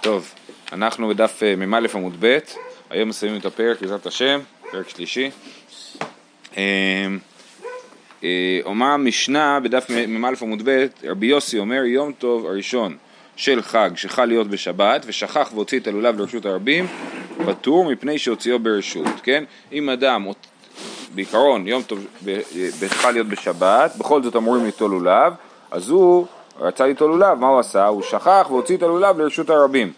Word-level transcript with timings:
טוב, 0.00 0.34
אנחנו 0.72 1.08
בדף 1.08 1.42
אה, 1.42 1.56
מ"א 1.56 1.86
עמוד 1.94 2.16
ב', 2.20 2.38
היום 2.90 3.08
מסיימים 3.08 3.40
את 3.40 3.44
הפרק 3.44 3.80
בעזרת 3.80 4.06
השם, 4.06 4.40
פרק 4.70 4.88
שלישי. 4.88 5.30
אה, 6.56 6.62
אה, 8.24 8.60
אומר 8.64 8.86
המשנה 8.86 9.60
בדף 9.60 9.90
מ"א 10.08 10.32
עמוד 10.42 10.62
ב', 10.64 10.86
רבי 11.04 11.26
יוסי 11.26 11.58
אומר 11.58 11.84
יום 11.84 12.12
טוב 12.12 12.46
הראשון 12.46 12.96
של 13.36 13.62
חג 13.62 13.90
שחל 13.96 14.24
להיות 14.24 14.46
בשבת 14.46 15.02
ושכח 15.06 15.50
והוציא 15.54 15.80
את 15.80 15.86
הלולב 15.86 16.20
לרשות 16.20 16.46
הרבים, 16.46 16.86
פטור 17.46 17.92
מפני 17.92 18.18
שהוציאו 18.18 18.58
ברשות, 18.58 19.20
כן? 19.22 19.44
אם 19.72 19.90
אדם, 19.90 20.26
בעיקרון 21.14 21.68
יום 21.68 21.82
טוב 21.82 22.06
חל 22.88 23.10
להיות 23.10 23.26
בשבת, 23.26 23.96
בכל 23.98 24.22
זאת 24.22 24.36
אמורים 24.36 24.64
ליטול 24.64 24.90
לולב, 24.90 25.32
אז 25.70 25.88
הוא 25.88 26.26
רצה 26.60 26.86
ליטול 26.86 27.10
לולב, 27.10 27.38
מה 27.38 27.48
הוא 27.48 27.58
עשה? 27.58 27.86
הוא 27.86 28.02
שכח 28.02 28.46
והוציא 28.50 28.76
את 28.76 28.82
הלולב 28.82 29.18
לרשות 29.18 29.50
הרבים. 29.50 29.92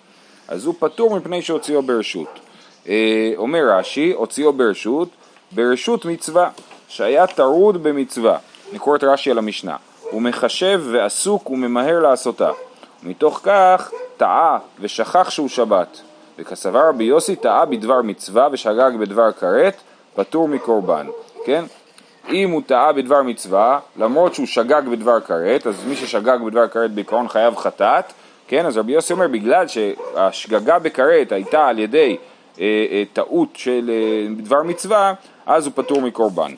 אז 0.48 0.66
הוא 0.66 0.74
פטור 0.78 1.16
מפני 1.16 1.42
שהוציאו 1.42 1.82
ברשות. 1.82 2.40
אה, 2.88 3.32
אומר 3.36 3.62
רש"י, 3.70 4.12
הוציאו 4.12 4.52
ברשות, 4.52 5.08
ברשות 5.52 6.04
מצווה, 6.04 6.50
שהיה 6.88 7.26
טרוד 7.26 7.82
במצווה. 7.82 8.38
אני 8.70 8.78
קורא 8.78 8.96
את 8.96 9.04
רש"י 9.04 9.30
על 9.30 9.38
המשנה. 9.38 9.76
הוא 10.10 10.22
מחשב 10.22 10.82
ועסוק 10.90 11.50
וממהר 11.50 12.00
לעשותה. 12.00 12.50
מתוך 13.02 13.40
כך 13.42 13.90
טעה 14.16 14.58
ושכח 14.80 15.30
שהוא 15.30 15.48
שבת. 15.48 16.00
וכסבר 16.38 16.88
רבי 16.88 17.04
יוסי 17.04 17.36
טעה 17.36 17.64
בדבר 17.64 18.02
מצווה 18.02 18.48
ושגג 18.52 18.90
בדבר 19.00 19.32
כרת, 19.32 19.76
פטור 20.14 20.48
מקורבן. 20.48 21.06
כן? 21.44 21.64
אם 22.30 22.50
הוא 22.50 22.62
טעה 22.66 22.92
בדבר 22.92 23.22
מצווה, 23.22 23.78
למרות 23.96 24.34
שהוא 24.34 24.46
שגג 24.46 24.82
בדבר 24.90 25.20
כרת, 25.20 25.66
אז 25.66 25.84
מי 25.86 25.96
ששגג 25.96 26.38
בדבר 26.46 26.68
כרת 26.68 26.90
בעיקרון 26.90 27.28
חייב 27.28 27.56
חטאת, 27.56 28.04
כן, 28.48 28.66
אז 28.66 28.76
רבי 28.76 28.92
יוסי 28.92 29.12
אומר, 29.12 29.28
בגלל 29.28 29.66
שהשגגה 29.68 30.78
בכרת 30.78 31.32
הייתה 31.32 31.68
על 31.68 31.78
ידי 31.78 32.16
אה, 32.60 32.64
אה, 32.90 33.02
טעות 33.12 33.48
של 33.54 33.90
אה, 33.90 34.34
דבר 34.44 34.62
מצווה, 34.62 35.14
אז 35.46 35.66
הוא 35.66 35.72
פטור 35.76 36.00
מקורבן. 36.00 36.54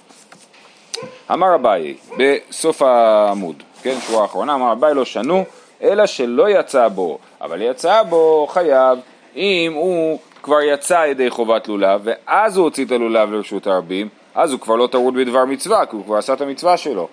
אמר 1.32 1.54
אביי, 1.54 1.94
בסוף 2.18 2.82
העמוד, 2.82 3.62
כן, 3.82 3.94
שורה 4.00 4.24
אחרונה, 4.24 4.54
אמר 4.54 4.72
אביי 4.72 4.94
לא 4.94 5.04
שנו, 5.04 5.44
אלא 5.82 6.06
שלא 6.06 6.48
יצא 6.48 6.88
בו, 6.88 7.18
אבל 7.40 7.62
יצא 7.62 8.02
בו 8.02 8.46
חייב, 8.50 8.98
אם 9.36 9.72
הוא 9.74 10.18
כבר 10.42 10.60
יצא 10.60 11.06
ידי 11.10 11.30
חובת 11.30 11.68
לולב, 11.68 12.00
ואז 12.04 12.56
הוא 12.56 12.64
הוציא 12.64 12.84
את 12.84 12.92
הלולב 12.92 13.32
לרשות 13.32 13.66
הרבים, 13.66 14.08
אז 14.34 14.52
הוא 14.52 14.60
כבר 14.60 14.76
לא 14.76 14.86
טרוד 14.86 15.14
בדבר 15.14 15.44
מצווה, 15.44 15.86
כי 15.86 15.96
הוא 15.96 16.04
כבר 16.04 16.16
עשה 16.16 16.32
את 16.32 16.40
המצווה 16.40 16.76
שלו. 16.76 17.08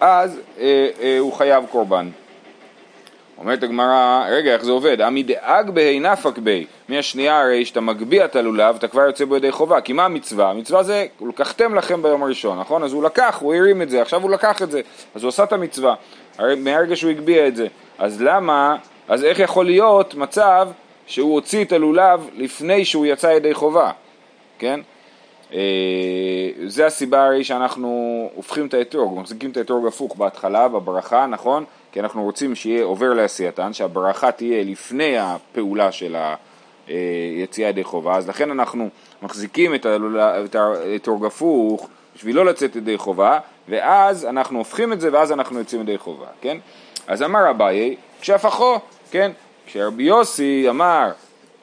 אז 0.00 0.40
אה, 0.60 0.88
אה, 1.00 1.18
הוא 1.18 1.32
חייב 1.32 1.64
קורבן. 1.70 2.10
אומרת 3.38 3.62
הגמרא, 3.62 4.24
רגע, 4.28 4.52
איך 4.52 4.64
זה 4.64 4.72
עובד? 4.72 4.96
דאג 5.26 5.70
בהי 5.70 6.00
נפק 6.00 6.38
בי. 6.38 6.66
מהשנייה 6.88 7.40
הרי 7.40 7.64
שאתה 7.64 7.80
מגביה 7.80 8.24
את 8.24 8.36
הלולב, 8.36 8.76
אתה 8.76 8.88
כבר 8.88 9.00
יוצא 9.00 9.24
בו 9.24 9.36
ידי 9.36 9.52
חובה. 9.52 9.80
כי 9.80 9.92
מה 9.92 10.04
המצווה? 10.04 10.50
המצווה 10.50 10.82
זה, 10.82 11.06
לקחתם 11.28 11.74
לכם 11.74 12.02
ביום 12.02 12.22
הראשון, 12.22 12.60
נכון? 12.60 12.82
אז 12.82 12.92
הוא 12.92 13.04
לקח, 13.04 13.38
הוא 13.40 13.54
הרים 13.54 13.82
את 13.82 13.90
זה, 13.90 14.02
עכשיו 14.02 14.22
הוא 14.22 14.30
לקח 14.30 14.62
את 14.62 14.70
זה. 14.70 14.80
אז 15.14 15.22
הוא 15.22 15.28
עשה 15.28 15.44
את 15.44 15.52
המצווה. 15.52 15.94
הרי 16.38 16.54
מהרגע 16.54 16.96
שהוא 16.96 17.10
הגביה 17.10 17.46
את 17.46 17.56
זה. 17.56 17.66
אז 17.98 18.22
למה, 18.22 18.76
אז 19.08 19.24
איך 19.24 19.38
יכול 19.38 19.64
להיות 19.66 20.14
מצב 20.14 20.68
שהוא 21.06 21.34
הוציא 21.34 21.64
את 21.64 21.72
הלולב 21.72 22.28
לפני 22.36 22.84
שהוא 22.84 23.06
יצא 23.06 23.26
ידי 23.26 23.54
חובה, 23.54 23.90
כן? 24.58 24.80
אה, 25.52 25.58
זה 26.66 26.86
הסיבה 26.86 27.26
הרי 27.26 27.44
שאנחנו 27.44 28.30
הופכים 28.34 28.66
את 28.66 28.74
האתרוג, 28.74 29.18
מחזיקים 29.18 29.50
את 29.50 29.56
האתרוג 29.56 29.86
הפוך 29.86 30.16
בהתחלה, 30.16 30.68
בברכה, 30.68 31.26
נכון? 31.26 31.64
כי 31.92 32.00
אנחנו 32.00 32.22
רוצים 32.22 32.54
שיהיה 32.54 32.84
עובר 32.84 33.12
לעשייתן, 33.12 33.72
שהברכה 33.72 34.32
תהיה 34.32 34.64
לפני 34.64 35.18
הפעולה 35.18 35.92
של 35.92 36.16
היציאה 36.86 37.68
ידי 37.68 37.84
חובה, 37.84 38.16
אז 38.16 38.28
לכן 38.28 38.50
אנחנו 38.50 38.88
מחזיקים 39.22 39.74
את 39.74 39.86
האתרוג 40.54 41.24
הפוך 41.24 41.88
בשביל 42.16 42.36
לא 42.36 42.44
לצאת 42.44 42.76
ידי 42.76 42.98
חובה, 42.98 43.38
ואז 43.68 44.24
אנחנו 44.24 44.58
הופכים 44.58 44.92
את 44.92 45.00
זה 45.00 45.08
ואז 45.12 45.32
אנחנו 45.32 45.58
יוצאים 45.58 45.80
ידי 45.80 45.98
חובה, 45.98 46.26
כן? 46.40 46.58
אז 47.06 47.22
אמר 47.22 47.50
אביי, 47.50 47.96
כשהפכו, 48.20 48.78
כן? 49.10 49.32
כשרבי 49.66 50.02
יוסי 50.02 50.66
אמר 50.70 51.10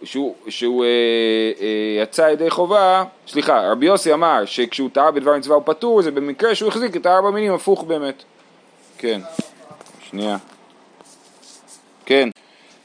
שהוא, 0.03 0.35
שהוא 0.47 0.83
אה, 0.83 0.89
אה, 1.61 2.03
יצא 2.03 2.21
ידי 2.21 2.49
חובה, 2.49 3.03
סליחה, 3.27 3.71
רבי 3.71 3.85
יוסי 3.85 4.13
אמר 4.13 4.45
שכשהוא 4.45 4.89
טעה 4.93 5.11
בדבר 5.11 5.37
מצווה 5.37 5.55
הוא 5.55 5.63
פטור, 5.65 6.01
זה 6.01 6.11
במקרה 6.11 6.55
שהוא 6.55 6.69
החזיק 6.69 6.95
את 6.95 7.05
הארבע 7.05 7.31
מינים 7.31 7.53
הפוך 7.53 7.83
באמת. 7.83 8.23
כן, 8.97 9.21
שנייה. 10.09 10.37
כן, 12.05 12.29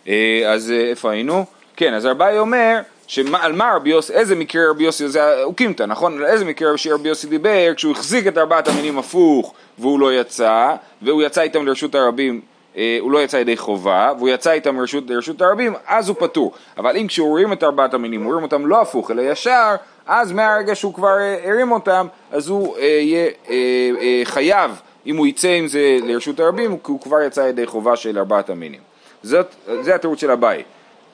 אה, 0.08 0.42
אז 0.46 0.70
אה, 0.70 0.80
איפה 0.90 1.10
היינו? 1.10 1.44
כן, 1.76 1.94
אז 1.94 2.06
ארבעי 2.06 2.38
אומר 2.38 2.78
שעל 3.06 3.52
מה 3.52 3.72
רבי 3.76 3.90
יוסי, 3.90 4.12
איזה 4.12 4.34
מקרה 4.34 4.70
רבי 4.70 4.84
יוסי, 4.84 5.08
זה 5.08 5.42
אוקימתא, 5.42 5.82
נכון? 5.82 6.18
על 6.18 6.24
איזה 6.24 6.44
מקרה 6.44 6.78
שרבי 6.78 7.08
יוסי 7.08 7.26
דיבר 7.26 7.74
כשהוא 7.76 7.92
החזיק 7.92 8.26
את 8.26 8.38
ארבעת 8.38 8.68
המינים 8.68 8.98
הפוך 8.98 9.54
והוא 9.78 10.00
לא 10.00 10.14
יצא, 10.14 10.74
והוא 11.02 11.22
יצא 11.22 11.42
איתם 11.42 11.66
לרשות 11.66 11.94
הרבים 11.94 12.40
הוא 13.00 13.12
לא 13.12 13.22
יצא 13.22 13.36
ידי 13.36 13.56
חובה, 13.56 14.12
והוא 14.18 14.28
יצא 14.28 14.52
איתם 14.52 14.80
לרשות, 14.80 15.10
לרשות 15.10 15.42
הרבים, 15.42 15.74
אז 15.86 16.08
הוא 16.08 16.16
פטור. 16.18 16.52
אבל 16.76 16.96
אם 16.96 17.06
כשהוא 17.06 17.38
הרים 17.38 17.52
את 17.52 17.62
ארבעת 17.62 17.94
המינים, 17.94 18.24
הוא 18.24 18.32
הרים 18.32 18.44
אותם 18.44 18.66
לא 18.66 18.80
הפוך, 18.80 19.10
אלא 19.10 19.22
ישר, 19.22 19.74
אז 20.06 20.32
מהרגע 20.32 20.74
שהוא 20.74 20.94
כבר 20.94 21.18
אה, 21.18 21.50
הרים 21.50 21.72
אותם, 21.72 22.06
אז 22.32 22.48
הוא 22.48 22.76
אה, 22.76 22.82
יהיה 22.82 23.30
אה, 23.48 23.54
אה, 24.00 24.20
חייב, 24.24 24.80
אם 25.06 25.16
הוא 25.16 25.26
יצא 25.26 25.48
עם 25.48 25.66
זה 25.66 25.98
לרשות 26.02 26.40
הרבים, 26.40 26.78
כי 26.78 26.90
הוא 26.90 27.00
כבר 27.00 27.22
יצא 27.22 27.40
ידי 27.40 27.66
חובה 27.66 27.96
של 27.96 28.18
ארבעת 28.18 28.50
המינים. 28.50 28.80
זאת, 29.22 29.54
זה 29.80 29.94
התירוץ 29.94 30.20
של 30.20 30.30
אביי. 30.30 30.62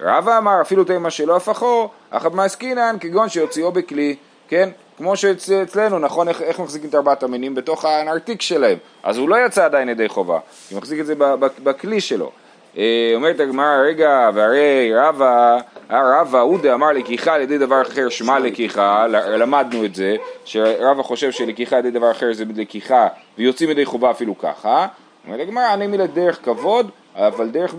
רבא 0.01 0.39
אמר, 0.39 0.61
אפילו 0.61 0.85
תימא 0.85 1.11
שלא 1.11 1.37
הפכו, 1.37 1.89
אחת 2.11 2.33
מעסקינן, 2.33 2.97
כגון 3.01 3.29
שיוציאו 3.29 3.73
בכלי, 3.73 4.17
כן? 4.49 4.69
כמו 5.01 5.17
שאצלנו, 5.17 5.99
נכון, 5.99 6.29
איך, 6.29 6.43
איך 6.43 6.59
מחזיקים 6.59 6.89
את 6.89 6.95
ארבעת 6.95 7.23
המינים 7.23 7.55
בתוך 7.55 7.85
הנרתיק 7.85 8.43
שלהם, 8.43 8.79
אז 9.03 9.19
הוא 9.19 9.29
לא 9.29 9.37
יצא 9.47 9.65
עדיין 9.65 9.89
ידי 9.89 10.09
חובה, 10.09 10.39
הוא 10.71 10.79
מחזיק 10.79 11.01
את 11.01 11.07
זה 11.07 11.15
בכלי 11.39 12.01
שלו. 12.01 12.31
אה, 12.79 13.13
אומרת 13.15 13.41
הגמרא, 13.41 13.77
רגע, 13.87 14.31
והרי 14.35 14.93
רבא, 14.95 15.59
רבא 15.91 16.43
עודה 16.43 16.75
אמר 16.75 16.93
לקיחה 16.93 17.35
על 17.35 17.41
ידי 17.41 17.59
דבר 17.59 17.83
אחר 17.83 18.09
שמע 18.09 18.39
לקיחה, 18.39 19.07
למדנו 19.09 19.85
את 19.85 19.95
זה, 19.95 20.17
שרבא 20.45 21.03
חושב 21.03 21.31
שלקיחה 21.31 21.77
על 21.77 21.87
ידי 21.87 21.99
דבר 21.99 22.11
אחר 22.11 22.33
זה 22.33 22.45
לקיחה 22.57 23.09
ויוצאים 23.39 23.71
ידי 23.71 23.85
חובה 23.85 24.11
אפילו 24.11 24.39
ככה, 24.39 24.87
אומרת 25.27 25.41
הגמרא, 25.41 25.75
אני 25.75 25.87
מילה 25.87 26.07
דרך 26.07 26.45
כבוד, 26.45 26.91
אבל 27.15 27.49
דרך 27.49 27.75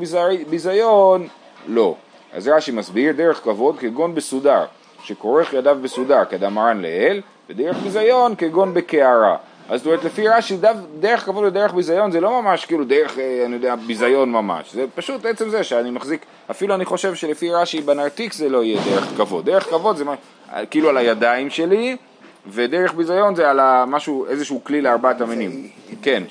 ביזיון 0.50 1.28
לא. 1.68 1.96
אז 2.34 2.48
רש"י 2.48 2.72
מסביר, 2.72 3.14
דרך 3.14 3.44
כבוד 3.44 3.80
כגון 3.80 4.16
בסודר. 4.16 4.66
שכורך 5.04 5.54
ידיו 5.54 5.78
בסודר 5.82 6.26
כאדם 6.26 6.54
מרן 6.54 6.82
לאל, 6.82 7.22
ודרך 7.50 7.78
ביזיון 7.78 8.36
כגון 8.36 8.74
בקערה. 8.74 9.38
אז 9.70 9.80
זאת 9.80 9.86
אומרת, 9.86 10.04
לפי 10.04 10.28
רש"י, 10.28 10.58
דרך 11.00 11.26
כבוד 11.26 11.44
ודרך 11.44 11.74
ביזיון 11.74 12.12
זה 12.12 12.22
לא 12.22 12.42
ממש 12.42 12.66
כאילו 12.66 12.84
דרך, 12.84 13.20
אה, 13.20 13.44
אני 13.46 13.56
יודע, 13.56 13.76
ביזיון 13.76 14.32
ממש. 14.32 14.74
זה 14.74 14.86
פשוט 14.96 15.26
עצם 15.26 15.50
זה 15.50 15.64
שאני 15.64 15.92
מחזיק, 15.92 16.26
אפילו 16.52 16.76
אני 16.76 16.86
חושב 16.86 17.16
שלפי 17.16 17.50
רש"י 17.50 17.82
בנרתיק 17.82 18.34
זה 18.34 18.50
לא 18.50 18.64
יהיה 18.64 18.82
דרך 18.90 19.04
כבוד. 19.18 19.46
דרך 19.46 19.70
כבוד 19.70 19.98
זה 19.98 20.04
כאילו 20.70 20.90
על 20.90 20.98
הידיים 20.98 21.50
שלי, 21.50 21.98
ודרך 22.48 22.94
ביזיון 22.94 23.36
זה 23.36 23.50
על 23.50 23.60
משהו, 23.88 24.26
איזשהו 24.26 24.64
כלי 24.64 24.82
לארבעת 24.82 25.22
המינים. 25.22 25.68
כן, 26.02 26.24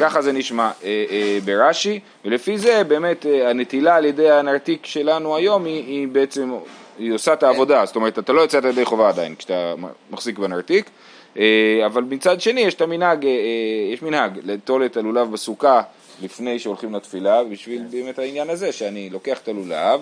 ככה 0.00 0.22
זה 0.22 0.32
נשמע 0.32 0.70
אה, 0.84 1.04
אה, 1.10 1.38
ברש"י, 1.44 2.00
ולפי 2.24 2.58
זה 2.58 2.84
באמת 2.84 3.26
אה, 3.26 3.50
הנטילה 3.50 3.96
על 3.96 4.04
ידי 4.04 4.30
הנרתיק 4.30 4.86
שלנו 4.86 5.36
היום 5.36 5.64
היא, 5.64 5.86
היא 5.86 6.08
בעצם 6.08 6.52
היא 6.98 7.12
עושה 7.12 7.32
את 7.32 7.42
העבודה, 7.42 7.86
זאת 7.86 7.96
אומרת, 7.96 8.18
אתה 8.18 8.32
לא 8.32 8.40
יוצאת 8.40 8.64
ידי 8.64 8.84
חובה 8.84 9.08
עדיין 9.08 9.34
כשאתה 9.36 9.74
מחזיק 10.10 10.38
בנרתיק, 10.38 10.90
אה, 11.38 11.86
אבל 11.86 12.02
מצד 12.02 12.40
שני 12.40 12.60
יש 12.60 12.74
את 12.74 12.80
המנהג, 12.80 13.24
אה, 13.24 13.30
אה, 13.30 13.92
יש 13.92 14.02
מנהג 14.02 14.38
לטול 14.44 14.86
את 14.86 14.96
הלולב 14.96 15.32
בסוכה 15.32 15.82
לפני 16.22 16.58
שהולכים 16.58 16.94
לתפילה, 16.94 17.44
בשביל 17.44 17.82
כן. 17.82 17.90
באמת 17.90 18.18
העניין 18.18 18.50
הזה, 18.50 18.72
שאני 18.72 19.10
לוקח 19.10 19.38
את 19.38 19.48
הלולב, 19.48 20.00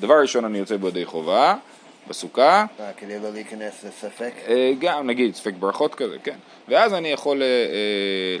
דבר 0.00 0.20
ראשון 0.20 0.44
אני 0.44 0.58
יוצא 0.58 0.76
בו 0.76 0.88
ידי 0.88 1.04
חובה, 1.04 1.54
בסוכה. 2.08 2.64
כדי 2.96 3.18
לא 3.18 3.30
להיכנס 3.32 3.84
לספק? 3.84 4.32
גם, 4.78 5.06
נגיד, 5.06 5.34
ספק 5.34 5.52
ברכות 5.58 5.94
כזה, 5.94 6.16
כן. 6.24 6.36
ואז 6.68 6.94
אני 6.94 7.08
יכול 7.08 7.42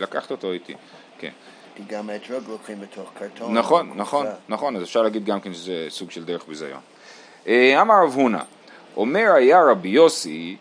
לקחת 0.00 0.30
אותו 0.30 0.52
איתי, 0.52 0.74
כן. 1.18 1.30
כי 1.76 1.82
גם 1.88 2.10
האתרוג 2.10 2.42
לוקחים 2.48 2.80
בתוך 2.80 3.10
קרטון. 3.18 3.58
נכון, 3.58 3.92
נכון, 3.96 4.26
נכון, 4.48 4.76
אז 4.76 4.82
אפשר 4.82 5.02
להגיד 5.02 5.24
גם 5.24 5.40
כן 5.40 5.54
שזה 5.54 5.86
סוג 5.88 6.10
של 6.10 6.24
דרך 6.24 6.46
ביזיון. 6.48 6.80
אה, 7.48 7.82
אמר 7.82 7.94
רב 8.04 8.14
הונא, 8.14 8.42
אומר 8.96 9.32
היה 9.34 9.62
רבי 9.62 9.88
יוסי, 9.88 10.56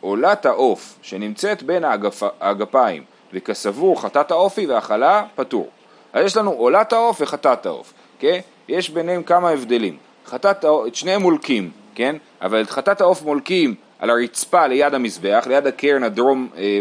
עולת 0.00 0.46
העוף 0.46 0.98
שנמצאת 1.02 1.62
בין 1.62 1.84
האגפ... 1.84 2.22
האגפיים 2.40 3.02
וכסבור 3.32 4.02
חטאת 4.02 4.30
האופי 4.30 4.66
והאכלה 4.66 5.24
פטור. 5.34 5.68
אז 6.12 6.24
יש 6.24 6.36
לנו 6.36 6.50
עולת 6.50 6.92
העוף 6.92 7.20
וחטאת 7.20 7.66
העוף, 7.66 7.92
כן? 8.18 8.40
יש 8.68 8.90
ביניהם 8.90 9.22
כמה 9.22 9.50
הבדלים. 9.50 9.96
חטאת 10.26 10.64
העוף, 10.64 10.86
את 10.86 10.94
שניהם 10.94 11.22
מולקים, 11.22 11.70
כן? 11.94 12.16
אבל 12.42 12.60
את 12.62 12.70
חטאת 12.70 13.00
העוף 13.00 13.22
מולקים 13.22 13.74
על 13.98 14.10
הרצפה 14.10 14.66
ליד 14.66 14.94
המזבח, 14.94 15.44
ליד 15.48 15.66
הקרן 15.66 16.02
הדרום 16.02 16.48
אה, 16.56 16.80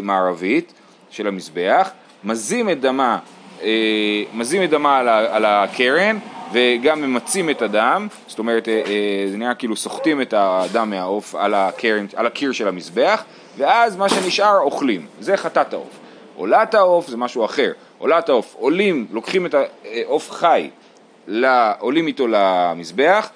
של 1.10 1.28
המזבח, 1.28 1.90
מזים 2.24 2.70
את 2.70 2.82
דמה, 2.82 3.20
אה, 3.62 4.24
מזים 4.34 4.64
את 4.64 4.70
דמה 4.70 5.00
על 5.32 5.46
הקרן 5.46 6.18
וגם 6.54 7.02
ממצים 7.02 7.50
את 7.50 7.62
הדם, 7.62 8.08
זאת 8.28 8.40
אומרת 8.40 8.68
אה, 8.68 8.74
אה, 8.74 9.26
זה 9.32 9.38
נראה 9.38 9.54
כאילו 9.54 9.76
סוחטים 9.76 10.22
את 10.22 10.34
הדם 10.38 10.90
מהעוף 10.90 11.36
על, 11.36 11.54
הקרן, 11.54 12.06
על 12.16 12.26
הקיר 12.26 12.52
של 12.52 12.68
המזבח, 12.68 13.24
ואז 13.58 13.96
מה 13.96 14.10
שנשאר 14.10 14.60
אוכלים, 14.60 15.06
זה 15.20 15.38
חטאת 15.38 15.74
העוף. 15.74 16.00
עולת 16.36 16.74
העוף 16.74 17.08
זה 17.08 17.18
משהו 17.18 17.46
אחר, 17.46 17.72
עולת 17.98 18.30
העוף, 18.30 18.56
עולים, 18.60 19.08
לוקחים 19.12 19.46
את 19.46 19.56
העוף 19.84 20.32
חי, 20.32 20.70
עולים 21.80 22.08
איתו 22.08 22.28
למזבח, 22.28 23.30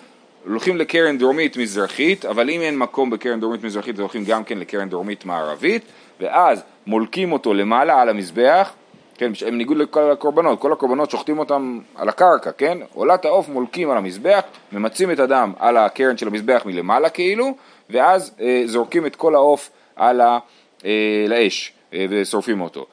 הולכים 0.47 0.77
לקרן 0.77 1.17
דרומית 1.17 1.57
מזרחית, 1.57 2.25
אבל 2.25 2.49
אם 2.49 2.61
אין 2.61 2.77
מקום 2.77 3.09
בקרן 3.09 3.39
דרומית 3.39 3.63
מזרחית, 3.63 3.99
הולכים 3.99 4.25
גם 4.25 4.43
כן 4.43 4.57
לקרן 4.57 4.89
דרומית 4.89 5.25
מערבית, 5.25 5.83
ואז 6.19 6.63
מולקים 6.87 7.31
אותו 7.31 7.53
למעלה 7.53 8.01
על 8.01 8.09
המזבח, 8.09 8.71
כן, 9.17 9.31
בניגוד 9.45 9.77
לכל 9.77 10.11
הקורבנות, 10.11 10.59
כל 10.59 10.71
הקורבנות 10.71 11.11
שוחטים 11.11 11.39
אותם 11.39 11.79
על 11.95 12.09
הקרקע, 12.09 12.51
כן? 12.51 12.77
עולת 12.93 13.25
העוף 13.25 13.49
מולקים 13.49 13.89
על 13.89 13.97
המזבח, 13.97 14.41
ממצים 14.71 15.11
את 15.11 15.19
הדם 15.19 15.53
על 15.59 15.77
הקרן 15.77 16.17
של 16.17 16.27
המזבח 16.27 16.61
מלמעלה 16.65 17.09
כאילו, 17.09 17.55
ואז 17.89 18.35
אה, 18.41 18.63
זורקים 18.65 19.05
את 19.05 19.15
כל 19.15 19.35
העוף 19.35 19.69
על 19.95 20.21
ה, 20.21 20.39
אה, 20.85 21.25
לאש 21.27 21.73
אה, 21.93 22.05
ושורפים 22.09 22.61
אותו. 22.61 22.85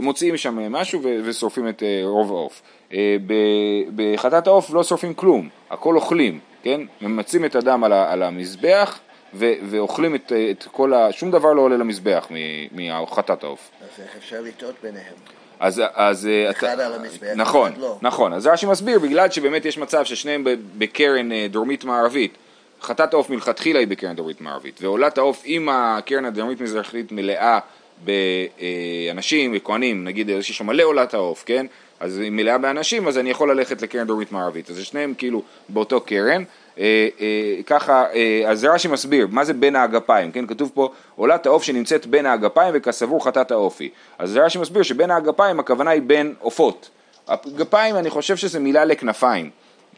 מוציאים 0.00 0.34
משם 0.34 0.72
משהו 0.72 1.00
ושורפים 1.24 1.68
את 1.68 1.82
אה, 1.82 2.00
רוב 2.04 2.30
העוף. 2.30 2.62
אה, 2.92 3.16
בחטאת 3.96 4.46
העוף 4.46 4.70
לא 4.70 4.82
שורפים 4.82 5.14
כלום, 5.14 5.48
הכל 5.70 5.96
אוכלים, 5.96 6.38
כן? 6.62 6.80
ממצים 7.00 7.44
את 7.44 7.54
הדם 7.54 7.84
על, 7.84 7.92
על 7.92 8.22
המזבח 8.22 8.98
ו- 9.34 9.52
ואוכלים 9.62 10.14
את, 10.14 10.32
את 10.50 10.64
כל 10.72 10.94
ה... 10.94 11.12
שום 11.12 11.30
דבר 11.30 11.52
לא 11.52 11.60
עולה 11.60 11.76
למזבח 11.76 12.26
מחטאת 12.72 13.44
העוף. 13.44 13.70
אז 13.80 14.04
איך 14.04 14.16
אפשר 14.16 14.40
לטעות 14.40 14.74
ביניהם? 14.82 15.14
אז, 15.60 15.82
אז 15.94 16.26
אה, 16.26 16.50
אחד 16.50 16.66
אתה, 16.66 16.86
על 16.86 16.94
המזבח, 16.94 17.26
נכון, 17.36 17.72
אחד 17.72 17.80
לא. 17.80 17.98
נכון, 18.02 18.32
אז 18.32 18.46
רש"י 18.46 18.66
מסביר, 18.66 18.98
בגלל 18.98 19.30
שבאמת 19.30 19.64
יש 19.64 19.78
מצב 19.78 20.04
ששניהם 20.04 20.44
בקרן 20.78 21.32
אה, 21.32 21.46
דרומית 21.50 21.84
מערבית, 21.84 22.34
חטאת 22.82 23.12
העוף 23.12 23.30
מלכתחילה 23.30 23.78
היא 23.78 23.88
בקרן 23.88 24.16
דרומית 24.16 24.40
מערבית, 24.40 24.78
ועולת 24.82 25.18
העוף 25.18 25.42
עם 25.44 25.68
הקרן 25.72 26.24
הדרומית 26.24 26.60
מזרחית 26.60 27.12
מלאה 27.12 27.58
באנשים, 28.04 29.52
בכהנים, 29.52 30.04
נגיד 30.04 30.28
יש 30.28 30.52
שם 30.52 30.66
מלא 30.66 30.82
עולת 30.82 31.14
העוף, 31.14 31.42
כן? 31.46 31.66
אז 32.00 32.18
היא 32.18 32.30
מלאה 32.30 32.58
באנשים, 32.58 33.08
אז 33.08 33.18
אני 33.18 33.30
יכול 33.30 33.50
ללכת 33.50 33.82
לקרן 33.82 34.06
דרומית 34.06 34.32
מערבית. 34.32 34.70
אז 34.70 34.78
שניהם 34.78 35.14
כאילו 35.18 35.42
באותו 35.68 36.00
קרן. 36.00 36.44
אה, 36.78 37.08
אה, 37.20 37.62
ככה, 37.66 38.04
אה, 38.14 38.42
אז 38.46 38.64
רש"י 38.64 38.88
מסביר, 38.88 39.26
מה 39.30 39.44
זה 39.44 39.54
בין 39.54 39.76
האגפיים, 39.76 40.32
כן? 40.32 40.46
כתוב 40.46 40.70
פה 40.74 40.90
עולת 41.16 41.46
העוף 41.46 41.62
שנמצאת 41.62 42.06
בין 42.06 42.26
האגפיים 42.26 42.74
וכסבור 42.74 43.24
חטאת 43.24 43.50
האופי. 43.50 43.90
אז 44.18 44.36
רש"י 44.36 44.58
מסביר 44.58 44.82
שבין 44.82 45.10
האגפיים 45.10 45.60
הכוונה 45.60 45.90
היא 45.90 46.02
בין 46.02 46.34
עופות. 46.40 46.90
הגפיים 47.28 47.96
אני 47.96 48.10
חושב 48.10 48.36
שזה 48.36 48.60
מילה 48.60 48.84
לכנפיים, 48.84 49.50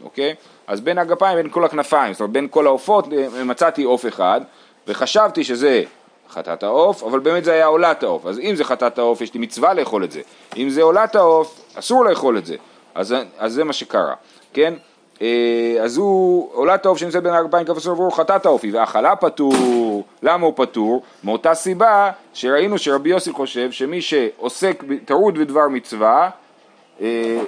אוקיי? 0.03 0.35
אז 0.67 0.81
בין 0.81 0.99
הגפיים, 0.99 1.37
בין 1.37 1.49
כל 1.51 1.65
הכנפיים, 1.65 2.13
זאת 2.13 2.21
אומרת 2.21 2.33
בין 2.33 2.49
כל 2.51 2.67
העופות 2.67 3.07
מצאתי 3.45 3.83
עוף 3.83 4.07
אחד 4.07 4.41
וחשבתי 4.89 5.45
שזה 5.45 5.83
חטאת 6.31 6.63
העוף, 6.63 7.03
אבל 7.03 7.19
באמת 7.19 7.45
זה 7.45 7.53
היה 7.53 7.67
עולת 7.67 8.03
העוף. 8.03 8.27
אז 8.27 8.39
אם 8.39 8.55
זה 8.55 8.65
חטאת 8.65 8.99
העוף, 8.99 9.21
יש 9.21 9.35
לי 9.35 9.41
מצווה 9.41 9.75
לאכול 9.75 10.05
את 10.05 10.13
זה. 10.13 10.21
אם 10.57 10.71
זה 10.71 10.83
עולת 10.83 11.17
העוף, 11.17 11.61
אסור 11.75 12.05
לאכול 12.05 12.39
את 12.39 12.47
זה. 12.47 12.57
אז, 12.95 13.15
אז 13.39 13.53
זה 13.53 13.65
מה 13.65 13.73
שקרה, 13.73 14.15
כן? 14.53 14.75
אה, 15.23 15.77
אז 15.83 15.97
הוא, 15.97 16.49
עולת 16.53 16.87
העוף 16.87 16.99
שנמצאת 16.99 17.23
בין 17.23 17.33
הארבעים 17.33 17.67
כף 17.67 17.77
עשרה 17.77 17.93
עבור 17.93 18.17
חטאת 18.17 18.47
האופי, 18.47 18.71
והאכלה 18.71 19.17
פטור, 19.17 20.05
למה 20.23 20.47
הוא 20.47 20.53
פטור? 20.57 21.03
מאותה 21.25 21.55
סיבה 21.55 22.11
שראינו 22.35 22.79
שרבי 22.79 23.11
יוסי 23.11 23.33
חושב 23.33 23.71
שמי 23.73 24.03
שעוסק, 24.03 24.85
טרוד 25.05 25.39
בדבר 25.39 25.69
מצווה, 25.69 26.31
אה, 27.01 27.41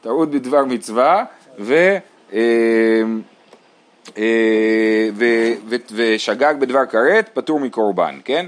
טרוד 0.00 0.32
בדבר 0.32 0.64
מצווה, 0.64 1.24
ו... 1.58 1.96
אה, 2.32 3.02
ושגג 5.94 6.54
בדבר 6.58 6.86
כרת, 6.86 7.30
פטור 7.34 7.60
מקורבן, 7.60 8.18
כן? 8.24 8.46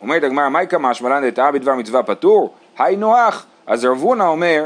אומרת 0.00 0.22
הגמרא, 0.22 0.48
מהי 0.48 0.66
כמה 0.66 0.94
שמלן 0.94 1.30
דתאה 1.30 1.52
בדבר 1.52 1.74
מצווה 1.74 2.02
פטור? 2.02 2.54
היינו 2.78 3.16
הך, 3.16 3.46
אז 3.66 3.84
רב 3.84 3.98
הונא 3.98 4.22
אומר 4.22 4.64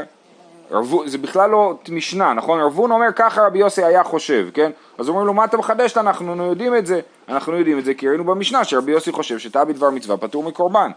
זה 1.05 1.17
בכלל 1.17 1.49
לא 1.49 1.77
משנה, 1.89 2.33
נכון? 2.33 2.59
רב 2.59 2.77
הונא 2.77 2.93
אומר 2.93 3.11
ככה 3.15 3.41
רבי 3.41 3.59
יוסי 3.59 3.83
היה 3.83 4.03
חושב, 4.03 4.47
כן? 4.53 4.71
אז 4.97 5.09
אומרים 5.09 5.27
לו 5.27 5.33
מה 5.33 5.45
אתה 5.45 5.57
מחדש 5.57 5.97
אנחנו 5.97 6.43
יודעים 6.43 6.75
את 6.75 6.85
זה, 6.85 6.99
אנחנו 7.29 7.57
יודעים 7.57 7.79
את 7.79 7.85
זה 7.85 7.93
כי 7.93 8.09
ראינו 8.09 8.23
במשנה 8.23 8.63
שרבי 8.63 8.91
יוסי 8.91 9.11
חושב 9.11 9.39
שטעה 9.39 9.65
בדבר 9.65 9.89
מצווה 9.89 10.17
פטור 10.17 10.43
מקורבן. 10.43 10.91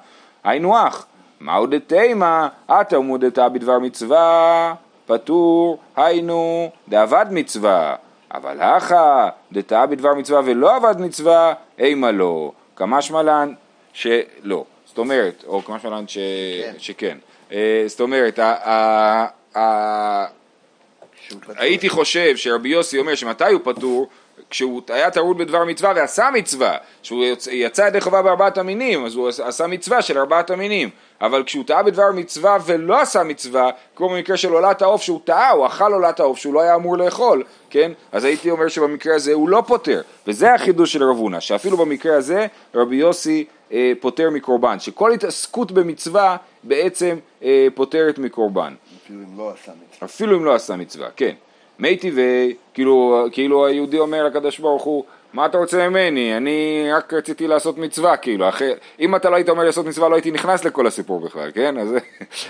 היינו 0.45 0.77
אח, 0.87 1.07
מהו 1.41 1.67
דתימה, 1.67 2.49
אתה 2.71 2.99
ומודתה 2.99 3.49
בדבר 3.49 3.79
מצווה 3.79 4.75
פטור, 5.07 5.79
היינו 5.97 6.71
דאבד 6.89 7.27
מצווה, 7.31 7.95
אבל 8.35 8.61
הכה 8.61 9.29
דתאה 9.53 9.87
בדבר 9.87 10.15
מצווה 10.15 10.41
ולא 10.45 10.77
אבד 10.77 11.01
מצווה, 11.01 11.55
אימה 11.79 12.11
לא, 12.11 12.53
כמשמע 12.77 13.23
לן 13.23 13.55
שלא. 13.93 14.65
זאת 14.87 14.99
אומרת, 14.99 15.45
או 15.47 15.63
כמשמע 15.63 15.91
לן 15.91 16.09
ש... 16.09 16.19
כן. 16.63 16.75
שכן. 16.79 17.19
אה, 17.53 17.85
זאת 17.87 18.01
אומרת, 18.01 18.39
הייתי 21.57 21.89
חושב 21.89 22.37
שרבי 22.37 22.69
יוסי 22.69 22.99
אומר 22.99 23.15
שמתי 23.15 23.45
הוא 23.45 23.61
פטור? 23.65 24.09
כשהוא 24.51 24.83
היה 24.89 25.11
טרוד 25.11 25.39
בדבר 25.39 25.65
מצווה 25.65 25.93
ועשה 25.97 26.29
מצווה, 26.35 26.77
שהוא 27.03 27.25
יצא 27.51 27.83
ידי 27.83 28.01
חובה 28.01 28.23
בארבעת 28.23 28.59
המינים, 28.59 29.05
אז 29.05 29.15
הוא 29.15 29.29
עשה 29.29 29.67
מצווה 29.67 30.03
של 30.03 30.19
ארבעת 30.19 30.51
המינים, 30.51 30.91
אבל 31.21 31.43
כשהוא 31.45 31.65
טעה 31.65 31.83
בדבר 31.83 32.13
מצווה 32.15 32.59
ולא 32.67 33.01
עשה 33.01 33.23
מצווה, 33.23 33.71
כמו 33.97 34.09
במקרה 34.09 34.37
של 34.37 34.53
עולת 34.53 34.83
העוף 34.83 35.03
שהוא 35.03 35.21
טעה, 35.25 35.51
הוא 35.51 35.67
אכל 35.67 35.93
עולת 35.93 36.21
העוף 36.21 36.39
שהוא 36.39 36.55
לא 36.55 36.61
היה 36.61 36.75
אמור 36.75 36.99
לאכול, 36.99 37.43
כן? 37.71 37.93
אז 38.13 38.25
הייתי 38.25 38.51
אומר 38.51 38.69
שבמקרה 38.69 39.15
הזה 39.15 39.33
הוא 39.33 39.49
לא 39.49 39.63
פוטר, 39.67 40.01
וזה 40.27 40.55
החידוש 40.55 40.93
של 40.93 41.05
רב 41.05 41.17
הונא, 41.17 41.41
שאפילו 41.41 41.77
במקרה 41.77 42.17
הזה 42.17 42.47
רבי 42.75 42.97
יוסי 42.97 43.45
אה, 43.73 43.93
פוטר 44.01 44.31
מקורבן, 44.31 44.81
שכל 44.81 45.13
התעסקות 45.13 45.73
במצווה 45.73 46.37
בעצם 46.63 47.17
אה, 47.43 47.67
פוטרת 47.75 48.19
מקורבן. 48.19 48.75
אפילו 49.09 49.21
אם 49.25 49.39
לא 49.39 49.51
עשה 49.51 49.73
מצווה. 49.73 50.07
אפילו 50.09 50.39
אם 50.39 50.45
לא 50.45 50.55
עשה 50.55 50.77
מצווה, 50.77 51.09
כן. 51.17 51.35
מי 51.79 51.97
טבעי, 51.97 52.55
כאילו, 52.75 53.27
כאילו 53.33 53.67
היהודי 53.67 53.99
אומר 53.99 54.25
לקדוש 54.25 54.59
ברוך 54.59 54.83
הוא, 54.83 55.05
מה 55.33 55.47
אתה 55.47 55.59
רוצה 55.59 55.89
ממני? 55.89 56.37
אני 56.37 56.89
רק 56.93 57.13
רציתי 57.13 57.47
לעשות 57.47 57.79
מצווה, 57.79 58.17
כאילו, 58.17 58.49
אחרי, 58.49 58.73
אם 59.01 59.17
אתה 59.17 59.31
לא 59.31 59.37
היית 59.37 59.49
אומר 59.49 59.65
לעשות 59.65 59.87
מצווה 59.87 60.09
לא 60.09 60.15
הייתי 60.15 60.31
נכנס 60.31 60.65
לכל 60.65 60.87
הסיפור 60.87 61.21
בכלל, 61.21 61.51
כן? 61.55 61.79
אז, 61.79 61.89